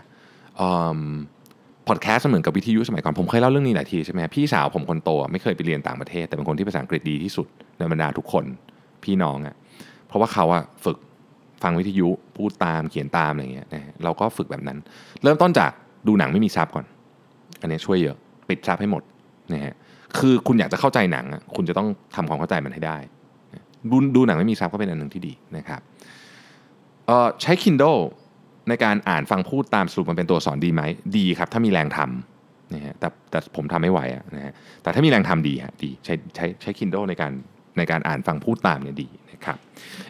[1.88, 8.46] พอดแคสต์เหมือนกับวิทยุสมัยก่อนผมเคยเล่าเรื่องนี้หลายทีใช่ไหมพี่สาวผมคนโตไม่เคยไปเรียนต่างประเทศ แต่เป็นคนที่ภาษาอังกฤษดีที่สุดในบรรดาทุกคน
[9.04, 9.56] พี่น้องอะ่ะ
[10.08, 10.98] เพราะว่าเขาอะฝึก
[11.64, 14.78] ฟังวิทยุพูดตามเขียนตามอะไรเงี้ยนะเราก็ฝึกแบบนั้น
[15.24, 15.72] เริ่มต้นจาก
[16.08, 16.86] ดูหนังไม่มีซับก่อน
[17.62, 18.18] อันนี้ช่วยเยอะ
[18.50, 19.04] ปิดซับให้หมด
[19.54, 19.76] นะฮะ
[20.18, 22.98] คือคุณอยากจะเข้าใจหนังอะคุณจะต้องทำความเข้าใจมันให้ได้
[23.92, 25.82] ดูดูหนังไม่มีซับก็เป็นอันหนึ่งที่ดีนะครับ
[27.42, 28.02] ใช้ Kindle
[28.70, 30.82] ในการอ่านฟังพูดตามสรุปมันเป็นตัวสอนดีไหม
[31.18, 37.32] ดีครับ ถ้ามีแรงทำนะฮะแต่แต่ผมทำไม่ไหวอะนะฮะแต่ถ้ามีแรงทำดีฮะดีใช้ใช้ใช้ Kindle ในการ
[37.78, 39.58] ในการอ่านฟังพูดตามเนี่ยดีนะครับ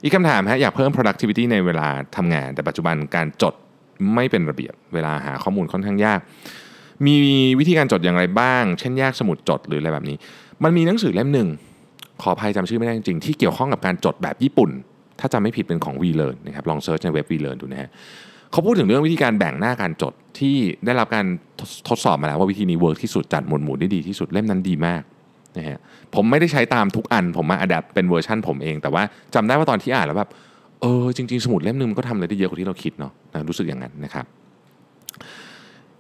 [0.04, 3.54] อีกคำถามฮะอยากเพิ่ม productivity ในเวลาทำงาน แต่ปัจจุบันการจด
[4.16, 6.20] ไม่เป็นระเบียบเวลาหาข้อมูลค่อนข้างยาก
[7.06, 7.16] มี
[7.60, 10.18] วิธีการจดอย่างไรบ้าง เช่นแยกสมุดจดหรืออะไรแบบนี้
[10.64, 11.48] มันมีหนังสือเล่มหนึ่ง
[12.22, 14.72] ขออภัยจำชื่อไม่ได้จริงๆที่เกี่ยวข้องกับการจดแบบญี่ปุ่น
[15.24, 17.90] ถ้าจำไม่ผิดเป็นของ VLearn นะครับลองเซิร์ชในเว็บ VLearn ดูนะฮะ
[18.52, 20.56] เขาพูดถึงเรื่องวิธีการแบ่งหน้าการจดที่
[20.86, 21.26] ได้รับการ
[21.90, 25.02] ทดสอบมาแล้วว่าวิธีนี้ work ที่สุดจัดหมวดหมู่ได้ดีที่สุดเล่มนั้นดีมาก
[25.58, 25.78] นะฮะ
[26.16, 29.04] ผมไม่ได้ใช้ตามทุกอันผมมา adapt เป็นเวอร์ชันผมเอง แต่ว่า
[29.36, 30.30] จำได้ว่าตอนที่อ่านแล้วแบบ
[30.82, 34.26] เออจริง ๆ สมุดเล่มนึงมันก็ทำอะไรได้เยอะกว่าที่เราคิดเนาะนะรู้สึกอย่างนั้นนะครับ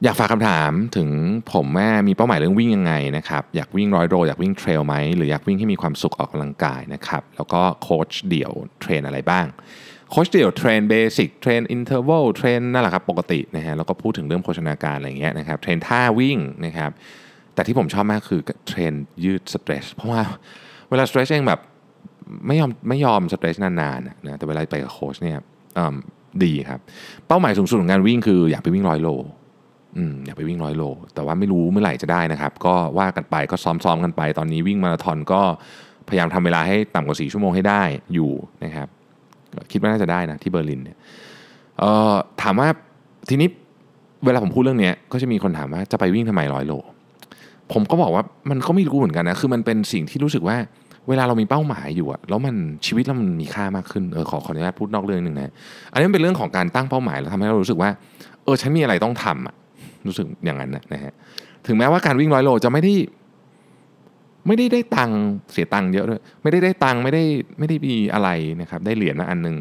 [0.03, 1.09] อยากฝากคำถามถึง
[1.51, 8.51] ผมว่ามีเป้าหมายเรื่องวิ่งยังไงนะครับอยากวิ่งร้อยโลอยากวิ่ง trail ไหมหรืออยากวิ่งให้มีความสุขออกกำลังกายนะครับแล้วก็โค้ชเดี่ยว
[8.82, 9.45] train อะไรบ้าง
[10.11, 16.91] โค้ชเดี่ยว train basic train interval train นั่นแหละครับปกตินะฮะแล้วก็พูดถึงเรื่องโภชนาการอะไรเงี้ยนะครับ train ท่าวิ่งนะครับ
[17.53, 20.21] แต่ที่ผมชอบมากคือ train ยืด stretch เพราะว่า
[20.89, 21.59] เวลา stretch เองแบบ
[22.47, 25.39] ไม่ยอมไม่ยอม stretch นานๆนะแต่เวลาไปกับโค้ชเนี่ย
[26.43, 26.79] ดีครับ
[27.27, 29.09] เป้าหมายสูงสุดของการวิ่งคืออยากไปวิ่งร้อยโล
[30.25, 30.84] อยากไปวิ่งร้อยโล
[31.15, 35.41] แต่ว่าไม่รู้เมื่อไหร่จะได้นะครับ ก็ว่ากันไปก็ซ้อมๆกันไป ตอนนี้วิ่งมาราธอนก็
[36.08, 37.82] พยายามทำเวลาให้ต่ำกว่า 4 ชั่วโมงให้ได้
[38.13, 38.32] อยู่
[38.63, 38.88] นะครับ
[39.71, 40.97] คิดว่าน่าจะได้นะที่เบอร์ลินเนี่ย
[42.41, 42.67] ถามว่า
[43.29, 43.47] ทีนี้
[44.25, 46.73] เวลาผมพูดเรื่องนี้ก็จะมีคนถามว่าจะไปวิ่งทำไมร้อยโล
[47.73, 50.58] ผมก็บอกว่ามันก็ไม่รู้เหมือนกันนะ คือมันเป็นสิ่งที่รู้สึกว่า
[51.10, 55.51] เวลาเรามีเป้าหมายอยู่อะแล้วมันชีวิตเรามันมีค่ามากขึ้นเออขอขออนุญาตพูดนอกเรื่องหนึ่งนะ
[55.91, 57.89] อันนี้เป็นเรื่องของการตั้งเป้าหมายแล้วทำให้เรารู้สึกว่า
[58.43, 59.56] เออฉันมีอะไรต้องทำอะ
[60.07, 61.13] รู้สึกอย่างนั้นนะฮะ
[61.67, 62.93] ถึงแม้ว่าการวิ่งร้อยโลจะไม่ได้
[64.47, 65.11] ไม่ได้ได้ตัง
[65.51, 67.23] เสียตังเยอะด้วยไม่ได้ได้ตังไม่ได้
[67.59, 68.29] ไม่ได้มีอะไร
[68.61, 69.55] นะครับ ได้เหรียญมาอันนึง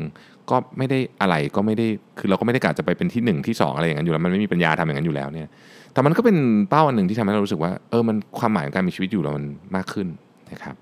[0.50, 1.86] ก็ไม่ได้อะไรก็ไม่ได้
[2.18, 5.50] คือเราก็ไม่ได้กะจะไปเป็นที่หนึ่งที่สองอะไรอย่างนั้นอยู่แล้ว มันไม่มีปัญญาทำอย่างนั้นอยู่แล้วเนี่ย
[5.92, 6.36] แต่มันก็เป็น
[6.68, 10.06] เป้าอันหนึ่งที่ทำให้เรารู้สึกว่าเออมันความหมายของการมีชีวิตอยู่เรามันมากขึ้น
[10.52, 10.74] นะครับ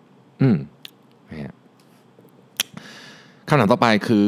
[0.43, 0.57] อืม
[1.31, 1.55] นะฮะ
[3.49, 4.27] คำถามต่อไปคือ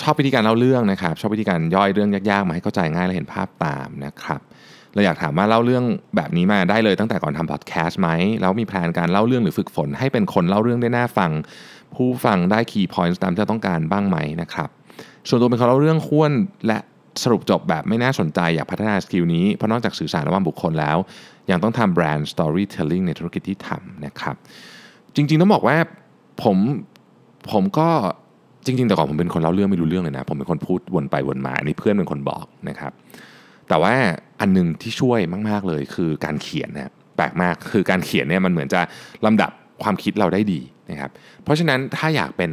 [0.00, 4.40] ชอบวิธีการเล่าเรื่องนะครับ ชอบวิธีการย่อยเรื่องยากๆมาให้เข้าใจง่ายและเห็นภาพตามนะครับ
[4.94, 5.84] เราอยากถามว่าเล่าเรื่อง
[6.16, 8.08] แบบนี้มาได้เลยตั้งแต่ก่อนทำพอดแคสต์ไหม
[8.40, 11.30] แล้วมีแผนการเล่าเรื่องหรือฝึกฝน ให้เป็นคนเล่าเรื่องได้น่าฟัง
[11.94, 14.68] ผู้ฟังได้ key point ตามที่ต้องการบ้างไหมนะครับ
[15.28, 16.32] ส่วนตัวเป็นคนเล่าเรื่องข้วน
[16.66, 16.78] และ
[17.22, 20.96] สรุปจบแบบไม่น่าสนใจอยากพัฒนา skill นี้ เพราะนอกจากสื่อสารระหว่างบุคคลแล้ว
[21.50, 24.34] ยังต้องทำ brand storytelling ในธุรกิจที่ทำนะครับ
[25.14, 25.76] จริงๆต้องบอกว่า
[26.42, 26.56] ผม
[27.52, 27.88] ผมก็
[28.64, 32.92] จริงๆ แต่ก่อนผมเป็นคนเล่าเรื่องไม่รู้เรื่องเลยนะ ผมเป็นคนพูดวนไปวนมาอันนี้เพื่อนเป็นคนบอกนะครับ
[33.68, 33.94] แต่ว่า
[34.40, 35.18] อันหนึงที่ช่วย
[35.48, 38.80] มากๆเลยคือการเขียนนะแปลกมากคือการเขียนเนี่ยมันเหมือนจะ
[39.26, 39.50] ลำดับ
[39.82, 41.10] ความคิดเราได้ดีนะครับ
[41.44, 42.50] เพราะฉะนั้นถ้าอยากเป็น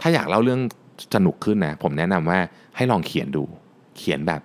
[0.00, 0.60] ถ้าอยากเล่าเรื่อง
[1.14, 2.38] สนุกขึ้นนะผมแนะนำว่า
[2.76, 3.44] ให้ลองเขียนดู
[3.98, 4.42] เขียนแบบ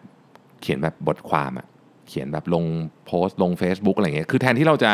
[0.61, 1.67] เขียนแบบบทความอะ
[2.07, 2.65] เขียนแบบลง
[3.05, 4.91] โพสต์ลง Facebook อะไรเงี้ยคือแทนที่เราจะ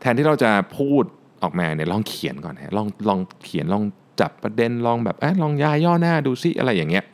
[0.00, 1.04] แทนที่เราจะพูด
[1.42, 3.82] ออกมาเนี่ยลองเขียนก่อนฮะลองลองเขียนลอง
[4.20, 7.04] จับประเด็นลองแบบเอลองยายย่อหน้าดูซิอะไรอย่างเงี้ย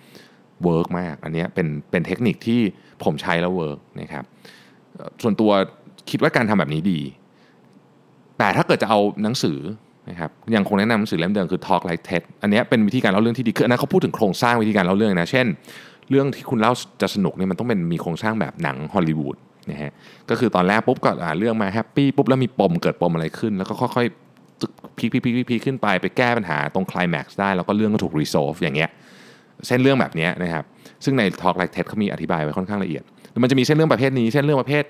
[0.65, 2.61] work มากอันนี้เป็นเป็นเทคนิคที่
[3.05, 4.25] ผมใช้แล้ว work นะครับ
[5.23, 5.51] ส่วนตัว
[6.11, 7.01] คิดว่าการทำแบบนี้ดี
[8.39, 9.59] แต่ถ้าเกิดจะเอาหนังสือ
[10.11, 15.47] นะครับยังคงแนะนำหนังสือเล่มเดิมคือ Talk Like TED อันนี้เป็นวิธีการเล่าเรื่องที่ดีคืออันนั้นเขาพูดถึงโครงสร้างวิธีการเล่าเรื่องนะ เช่น
[16.11, 19.37] เรื่องที่คุณเล่าจะสนุกเนี่ยมันต้องเป็นมีโครงสร้างแบบหนังฮอลลีวูด
[19.71, 19.93] นะฮะ
[20.31, 24.07] ก็คือตอนแรกปุ๊บก็อ่าเรื่องมา happy ปุ๊บแล้วมีปมเกิดปมอะไรขึ้น แล้วก็ค่อย
[24.99, 28.91] peak peak peak peak ขึ้นไปไปแก้ปัญหาตรงคลายแม็กซ์ได้ แล้วก็เรื่องก็ถูก resolve อย่างเงี้ย
[29.67, 30.65] เส้นเรื่องแบบนี้นะครับ
[31.05, 33.03] ซึ่งใน Talk Like TED เขามีอธิบายไว้ค่อนข้างละเอียด
[33.43, 34.85] มันจะมีเส้นเรื่องประเภทนี้ เส้นเรื่องประเภท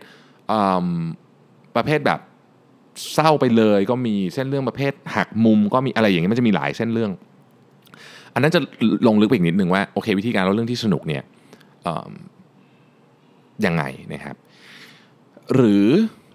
[1.77, 2.21] ประเภทแบบ
[3.15, 7.13] เศร้าไปเลยก็มีเส้นเรื่องประเภทหักมุมก็มีอะไรอย่างเงี้ยมันจะมีหลายเส้นเรื่อง
[8.35, 8.61] อันนั้นจะ
[9.07, 11.23] ลงลึกไปอีกนิดนึงว่าโอเค วิธีการเล่าเรื่องที่สนุกเนี่ย
[13.67, 14.37] ยังไงนะครับ
[15.55, 15.87] หรือ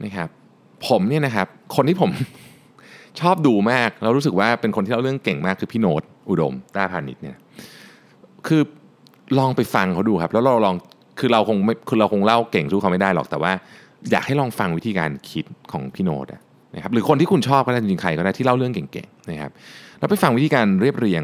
[0.04, 0.30] นะครับ
[0.88, 2.10] ผมเนี่ยนะครับ คนที่ผม
[3.20, 7.38] ชอบดูมากแล้วรู้สึกว่าเป็นคนที่เล่าเรื่องเก่งมากคือพี่โน้ตอุดมต้าพานิชเนี่ย
[8.48, 8.62] คือ
[9.40, 10.76] ลองไปฟังเขาดูครับ แล้วเราลอง
[11.20, 13.52] คือเราคงไม่คือเราคงเล่าเก่งสู้เขาไม่ได้หรอกแต่ว่า
[14.12, 16.28] อยากให้ลองฟังวิธีการคิดของพี่โน้ต
[16.76, 19.52] นะครับหรือคนที่คุณชอบก็ได้จริงๆใครก็ได้ที่เล่าเรื่องเก่งๆนะครับ
[20.00, 21.24] แล้วไปฟังวิธีการเรียบเรียง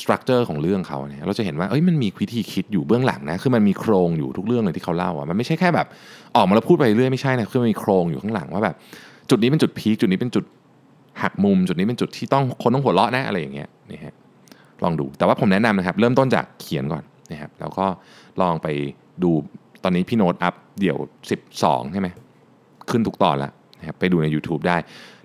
[0.00, 5.86] สตรัคเจอร์ของเรื่องเขาเนี่ยเราจะเห็นว่าเอ้ยมันมีวิธีคิดอยู่เบื้องหลังนะคือมันมีโครงอยู่ทุกเรื่องเลยที่เขาเล่าอะมันไม่ใช่แค่แบบ
[6.36, 8.74] ออกมาแล้วพูดไปเรื่อยไม่ใช่นะคือมันมีโครงอยู่ข้างหลังว่าแบบ
[9.30, 10.44] จุดนี้เป็นจุดพีคจุดนี้เป็นจุด
[11.22, 14.14] หักมุมจุดนี้เป็นจุดที่ต้องคนต้องหัวเราะนะอะไรอย่างเงี้ยนี่ฮะ
[14.84, 17.02] ลองดูแต่ว่าผมแนะนำนะครับ เริ่มต้นจากเขียนก่อน
[17.32, 17.86] นะครับแล้วก็
[18.42, 18.66] ลองไป
[19.22, 19.30] ดู
[19.82, 20.96] ตอนนี้พี่โน้ตอัพเดี่ยว
[21.44, 22.08] 12 ใช่ไหม
[22.90, 24.76] ขึ้นทุกตอนแล้วนะครับไปดูใน YouTube ได้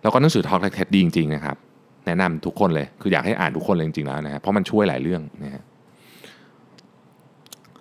[0.02, 1.58] แล้วก็หนังสือ Talk Like TED ดีจริงๆนะครับ
[2.06, 5.64] แนะนำทุกคนเลย คืออยากให้อ่านทุกคนเลยจริงๆแล้วนะฮะเพราะมันช่วยหลายเรื่องนะฮะ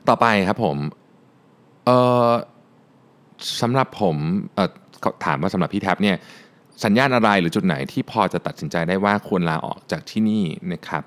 [0.09, 0.77] ต่อไปครับผม
[1.87, 1.99] เอ่
[2.29, 2.31] อ
[3.63, 4.17] สำหรับผม
[4.55, 4.71] เอ่อ
[5.25, 6.17] ถามว่าสำหรับพี่แท็บเนี่ย
[6.85, 11.03] สัญญาณอะไรหรือจุดไหนที่พอจะตัดสินใจได้ว่าควรลาออกจากที่นี่นะครับ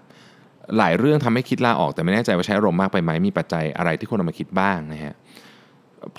[0.78, 5.14] หลายเรื่องทำให้คิดลาออกแต่ไม่แน่ใจว่าใช้อารมณ์มากไปไหมมีปัจจัยอะไรที่ควรเอามาคิดบ้างนะฮะ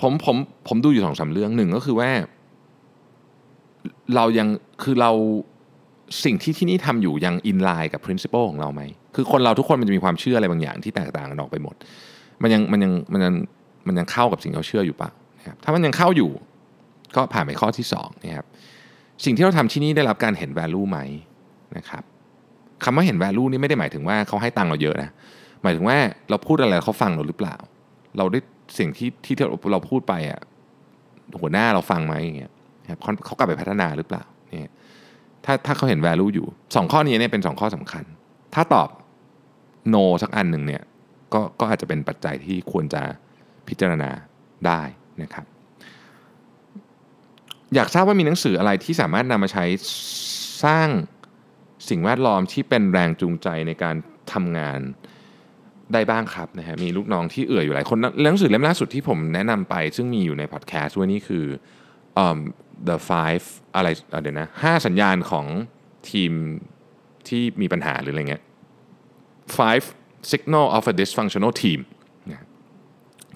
[0.01, 0.35] ผมผม
[0.67, 2.09] ผมดูอยู่สองสาเรื่องหนึ่งก็คือว่า
[4.15, 4.47] เรายัง
[4.83, 5.11] คือเรา
[6.23, 8.81] สิ่งที่ที่นี่ทำอยู่ยังอินไลน์กับ principle ของเราไหม
[9.15, 11.75] คือคนเราทุกคนมันจะมีความเชื่ออะไรบางอย่างที่แตกต่างกันออกไปหมด
[12.41, 13.33] มันยังมันยังมันยัง
[13.87, 16.29] มันยังเข้ากับสิ่งที่เราเชื่ออยู่ปะนะครับถ้ามันยังเข้าอยู่
[17.15, 18.45] ก็ผ่านไปข้อที่2นะครับ
[19.25, 20.99] สิ่งที่เราทำที่นี่ได้รับการเห็น value ไหม
[21.77, 22.03] นะครับ
[22.83, 25.09] คำว่าเห็น value นี่ไม่ได้หมายถึงว่าเขาให้ตังค์เราเยอะนะ
[25.63, 25.97] หมายถึงว่า
[26.29, 27.55] เราพูดอะไรเขาฟังเราหรือเปล่า
[28.17, 28.39] เราได้
[28.77, 29.35] สิ่งที่ที่
[29.71, 30.39] เราพูดไปอะ
[31.39, 32.51] หัวหน้าเราฟังไหมอย่างเงี้ย
[32.89, 34.23] ครับเขากลับไปพัฒนาหรือเปล่า
[34.59, 34.73] เนี่ย
[35.45, 38.03] ถ้าถ้าเขาเห็น value อยู่สองข้อนี้เนี่ยเป็นสองข้อสำคัญ
[38.53, 38.89] ถ้าตอบ
[39.93, 40.83] no สักอันหนึ่งเนี่ย
[41.33, 43.01] ก็ก็อาจจะเป็นปัจจัยที่ควรจะ
[43.67, 44.09] พิจารณา
[44.67, 44.81] ได้
[45.21, 45.45] นะครับ
[47.75, 49.65] อยากทราบว่ามีหนังสืออะไรที่สามารถนำมาใช้
[50.63, 50.89] สร้าง
[51.89, 53.95] สิ่งแวดล้อมที่เป็นแรงจูงใจในการ
[54.33, 54.79] ทำงาน
[55.93, 61.45] ได้บ้างครับนะฮะมีลูกน้องที่เอื่อยอยู่หลายคนหนังสือเล่มล่าสุดที่ผมแนะนำไป ซึ่งมีอยู่ในพอดแคสต์ด้วยนี่คือ
[62.23, 62.37] um,
[62.89, 63.45] the five
[63.75, 63.87] อะไร
[64.21, 65.45] เดี๋ยวนะห้าสัญญาณของ
[66.11, 66.31] ทีม
[67.27, 68.43] ที่มีปัญหาหรืออะไรเงี้ย
[69.57, 69.85] five
[70.31, 71.79] signal of a dysfunctional team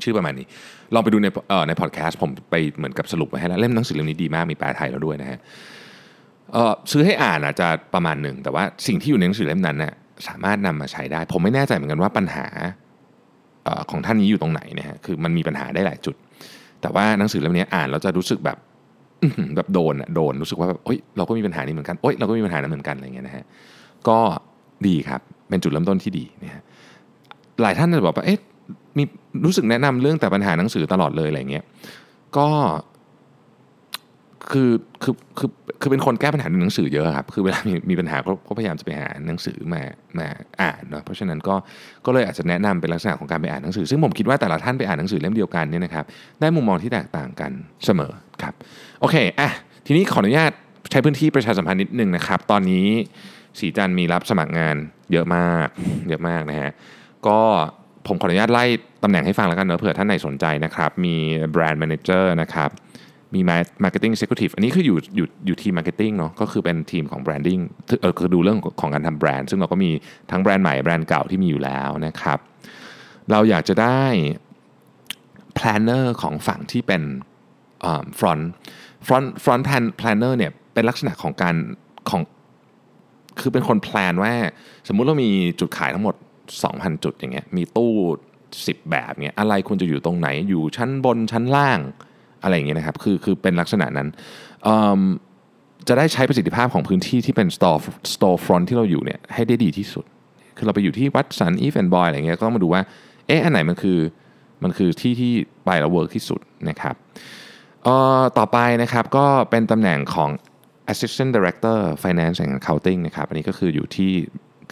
[0.03, 0.45] ชื่อประมาณนี้
[0.93, 1.27] ลองไปดูใน
[1.67, 5.39] ในพอดแคสต์ผมไปเหมือนกับสรุปไว้ให้แล้ว เล่มหนังสือเล่มนี้ดีมากมีแปลไทยแล้วด้วยนะฮะ
[6.91, 9.93] ซื้อให้อ่านอาจจะประมาณหนึ่ง แต่ว่าสิ่งที่อยู่ในหนังสือเล่มนั้นน่ะ
[10.27, 12.45] สามารถนำมาใช้ได้ ผมไม่แน่ใจเหมือนกันว่าปัญหา
[13.67, 16.15] อของท่านนี้อยู่ตรงไหนนะฮะคือมันมีปัญหาได้หลายจุด
[16.81, 18.57] แต่ว่าหนังสือเล่มนี้อ่านเราจะรู้สึกแบบ
[19.55, 23.45] แบบโดนอะโดนรู้สึกว่าแบบเอ้ยเราก็มีปัญหานี้เหมือนกันเอ้ยเราก็มีปัญหานั้นเหมือนกันอะไรเงี้ยนะฮะ
[24.07, 24.19] ก็
[24.87, 26.63] ดีครับเป็นจุดเริ่มต้นที่ดีนะฮะ
[27.61, 28.39] หลายท่านจะบอกว่าเอ๊ะ
[28.97, 29.03] มี
[29.45, 31.65] รู้สึกแนะนำเรื่องแต่ปัญหาหนังสือตลอดเลยอะไรเงี้ย
[32.37, 32.47] ก็
[34.51, 34.71] คือ
[35.03, 35.49] คือคือ
[35.81, 38.17] คือเป็นคนแก้ปัญหาในหนังสือเยอะครับคือเวลามีมีปัญหา
[38.47, 39.81] ก็พยายามจะไปหาหนังสือมา
[40.17, 40.27] มา
[40.61, 41.55] อ่านเนาะเพราะฉะนั้นก็
[42.05, 46.05] ก็เลยอาจจะแนะนำเป็นลักษณะของการไปอ่านหนังสือ ซึ่งผมคิดว่าแต่ละท่านไปอ่านหนังสือเล่มเดียวกันเนี่ยนะครับ
[46.39, 47.51] ได้มุมมองที่แตกต่างกัน
[47.85, 48.11] เสมอ
[48.41, 48.53] ครับ
[48.99, 49.49] โอเคอะ
[49.85, 50.51] ทีนี้ขออนุญาต
[50.91, 52.87] ใช้พื้นที่ประชาสัมพันธ์นิดนึงนะครับ ตอนนี้
[53.59, 54.75] ศรีจันทร์มีรับสมัครงาน
[55.11, 55.67] เยอะมาก
[56.09, 56.71] เยอะมากนะฮะ
[57.27, 57.39] ก็
[58.07, 58.65] ผมขออนุญาตไล่
[59.03, 61.15] ตำแหน่งให้ฟังแล้วกันเนอะเผื่อท่านไหนสนใจนะครับ มี
[61.51, 62.69] brand manager นะครับ
[63.33, 63.41] มี
[63.83, 67.61] Marketing Executive อันนี้คืออยู่อยู่อยู่ทีม Marketing เนาะก็คือเป็นทีมของ Branding
[68.01, 69.89] เออคือดูเรื่องของการทำแบรนด์ ซึ่งเราก็มี
[70.31, 72.39] ทั้งแบรนด์ใหม่แบรนด์เก่าที่มีอยู่แล้วนะครับ
[73.31, 74.03] เราอยากจะได้
[75.57, 77.01] Planner ของฝั่งที่เป็น
[78.19, 78.43] front
[79.07, 81.55] front front plan planner เนี่ยเป็นลักษณะของการ
[82.09, 82.21] ของ
[83.39, 84.33] คือเป็นคนแพลนว่า
[84.87, 85.29] สมมุติเรามี
[85.59, 86.15] จุดขายทั้งหมด
[86.63, 87.93] 2,000 จุดอย่างเงี้ยมีตู้
[88.45, 91.79] 10 แบบเงี้ยอะไรควรจะอยู่ตรงไหนอยู่ชั้นบนชั้นล่าง
[92.43, 94.07] อะไรอย่างเงี้ยนะครับคือคือเป็นลักษณะนั้น
[95.87, 97.79] จะได้ใช้ประสิทธิภาพของพื้นที่ที่เป็น store
[98.13, 100.05] store front ที่เราอยู่เนี่ยให้ได้ดีที่สุด
[100.57, 102.81] คือเราไปอยู่ที่วัตสัน Eveandboy อะไรเงี้ยก็ต้องมาดูว่า
[103.27, 103.99] เอ๊ะอันไหนมันคือ
[104.63, 105.31] มันคือที่ที่
[105.65, 106.95] ไปแล้ว work ที่สุดนะครับ
[108.37, 110.29] ต่อไปนะครับก็เป็นตำแหน่งของ
[110.91, 114.11] assistant director finance and accounting นะครับ อันนี้ก็คืออยู่ที่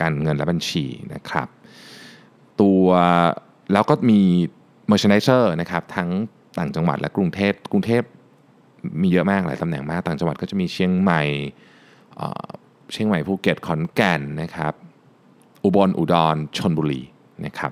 [0.02, 1.48] การเงินและบัญชีนะครับ
[2.62, 2.86] ตัว
[3.74, 4.22] แล้วก็มี
[4.90, 6.10] merchandiser นะครับทั้ง
[6.58, 8.04] ต่างจังหวัดและกรุงเทพกรุงเทพ
[9.02, 11.22] มีเยอะมากหลายตำแหน่งมาก ต่างจังหวัดก็จะมีเชียงใหม่
[12.94, 14.74] เชียงใหม่ภูเก็ตขอนแก่นนะครับ
[15.64, 17.02] อุบลอุดรชนบุรี
[17.46, 17.72] นะครับ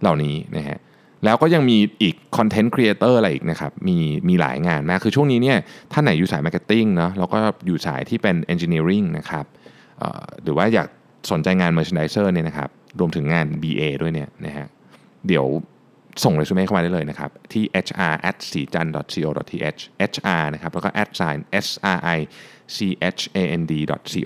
[0.00, 0.78] เหล่านี้นะฮะ
[1.24, 3.98] แล้วก็ยังมีอีก content creator อะไรอีกนะครับ มี
[4.28, 5.58] มีหลายงานมาก คือช่วงนี้เนี่ย
[5.92, 9.44] ท่านไหนอยู่สาย marketing เนาะแล้วก็อยู่สายที่เป็น Engineering นะครับ
[10.42, 10.88] หรือว่าอยาก
[11.30, 14.66] สนใจงาน Merchandiser เนี่ยนะครับ รวมถึงงาน BA ด้วยเนี่ยนะฮะ
[15.26, 15.46] เดี๋ยว
[16.24, 19.80] ส่ง résumé เข้ามาได้เลยนะครับ ที่ hr at srichand co th
[20.12, 22.18] hr นะครับ แล้วก็ at sign s r i
[22.76, 22.78] c
[23.18, 23.72] h a n d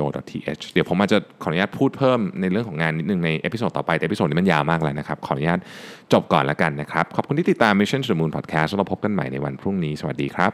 [0.01, 5.61] co th เดี๋ยวผมอาจจะขออนุญาตพูดเพิ่มในเรื่องของงานนิดนึงใน episode ต่อไป แต่ episode นี้มันยาวมากแล้วนะครับ ขออนุญาต
[6.13, 10.53] จบก่อนแล้วกันนะครับ ขอบคุณที่ติดตาม Mission to the Moon Podcast แล้วเราพบกันใหม่ในวันพรุ่งนี้ สวัสดีครับ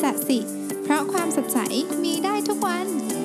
[0.00, 0.38] สัสิ
[0.84, 1.58] เพราะความสดใส
[2.02, 3.21] มีได้ทุกวัน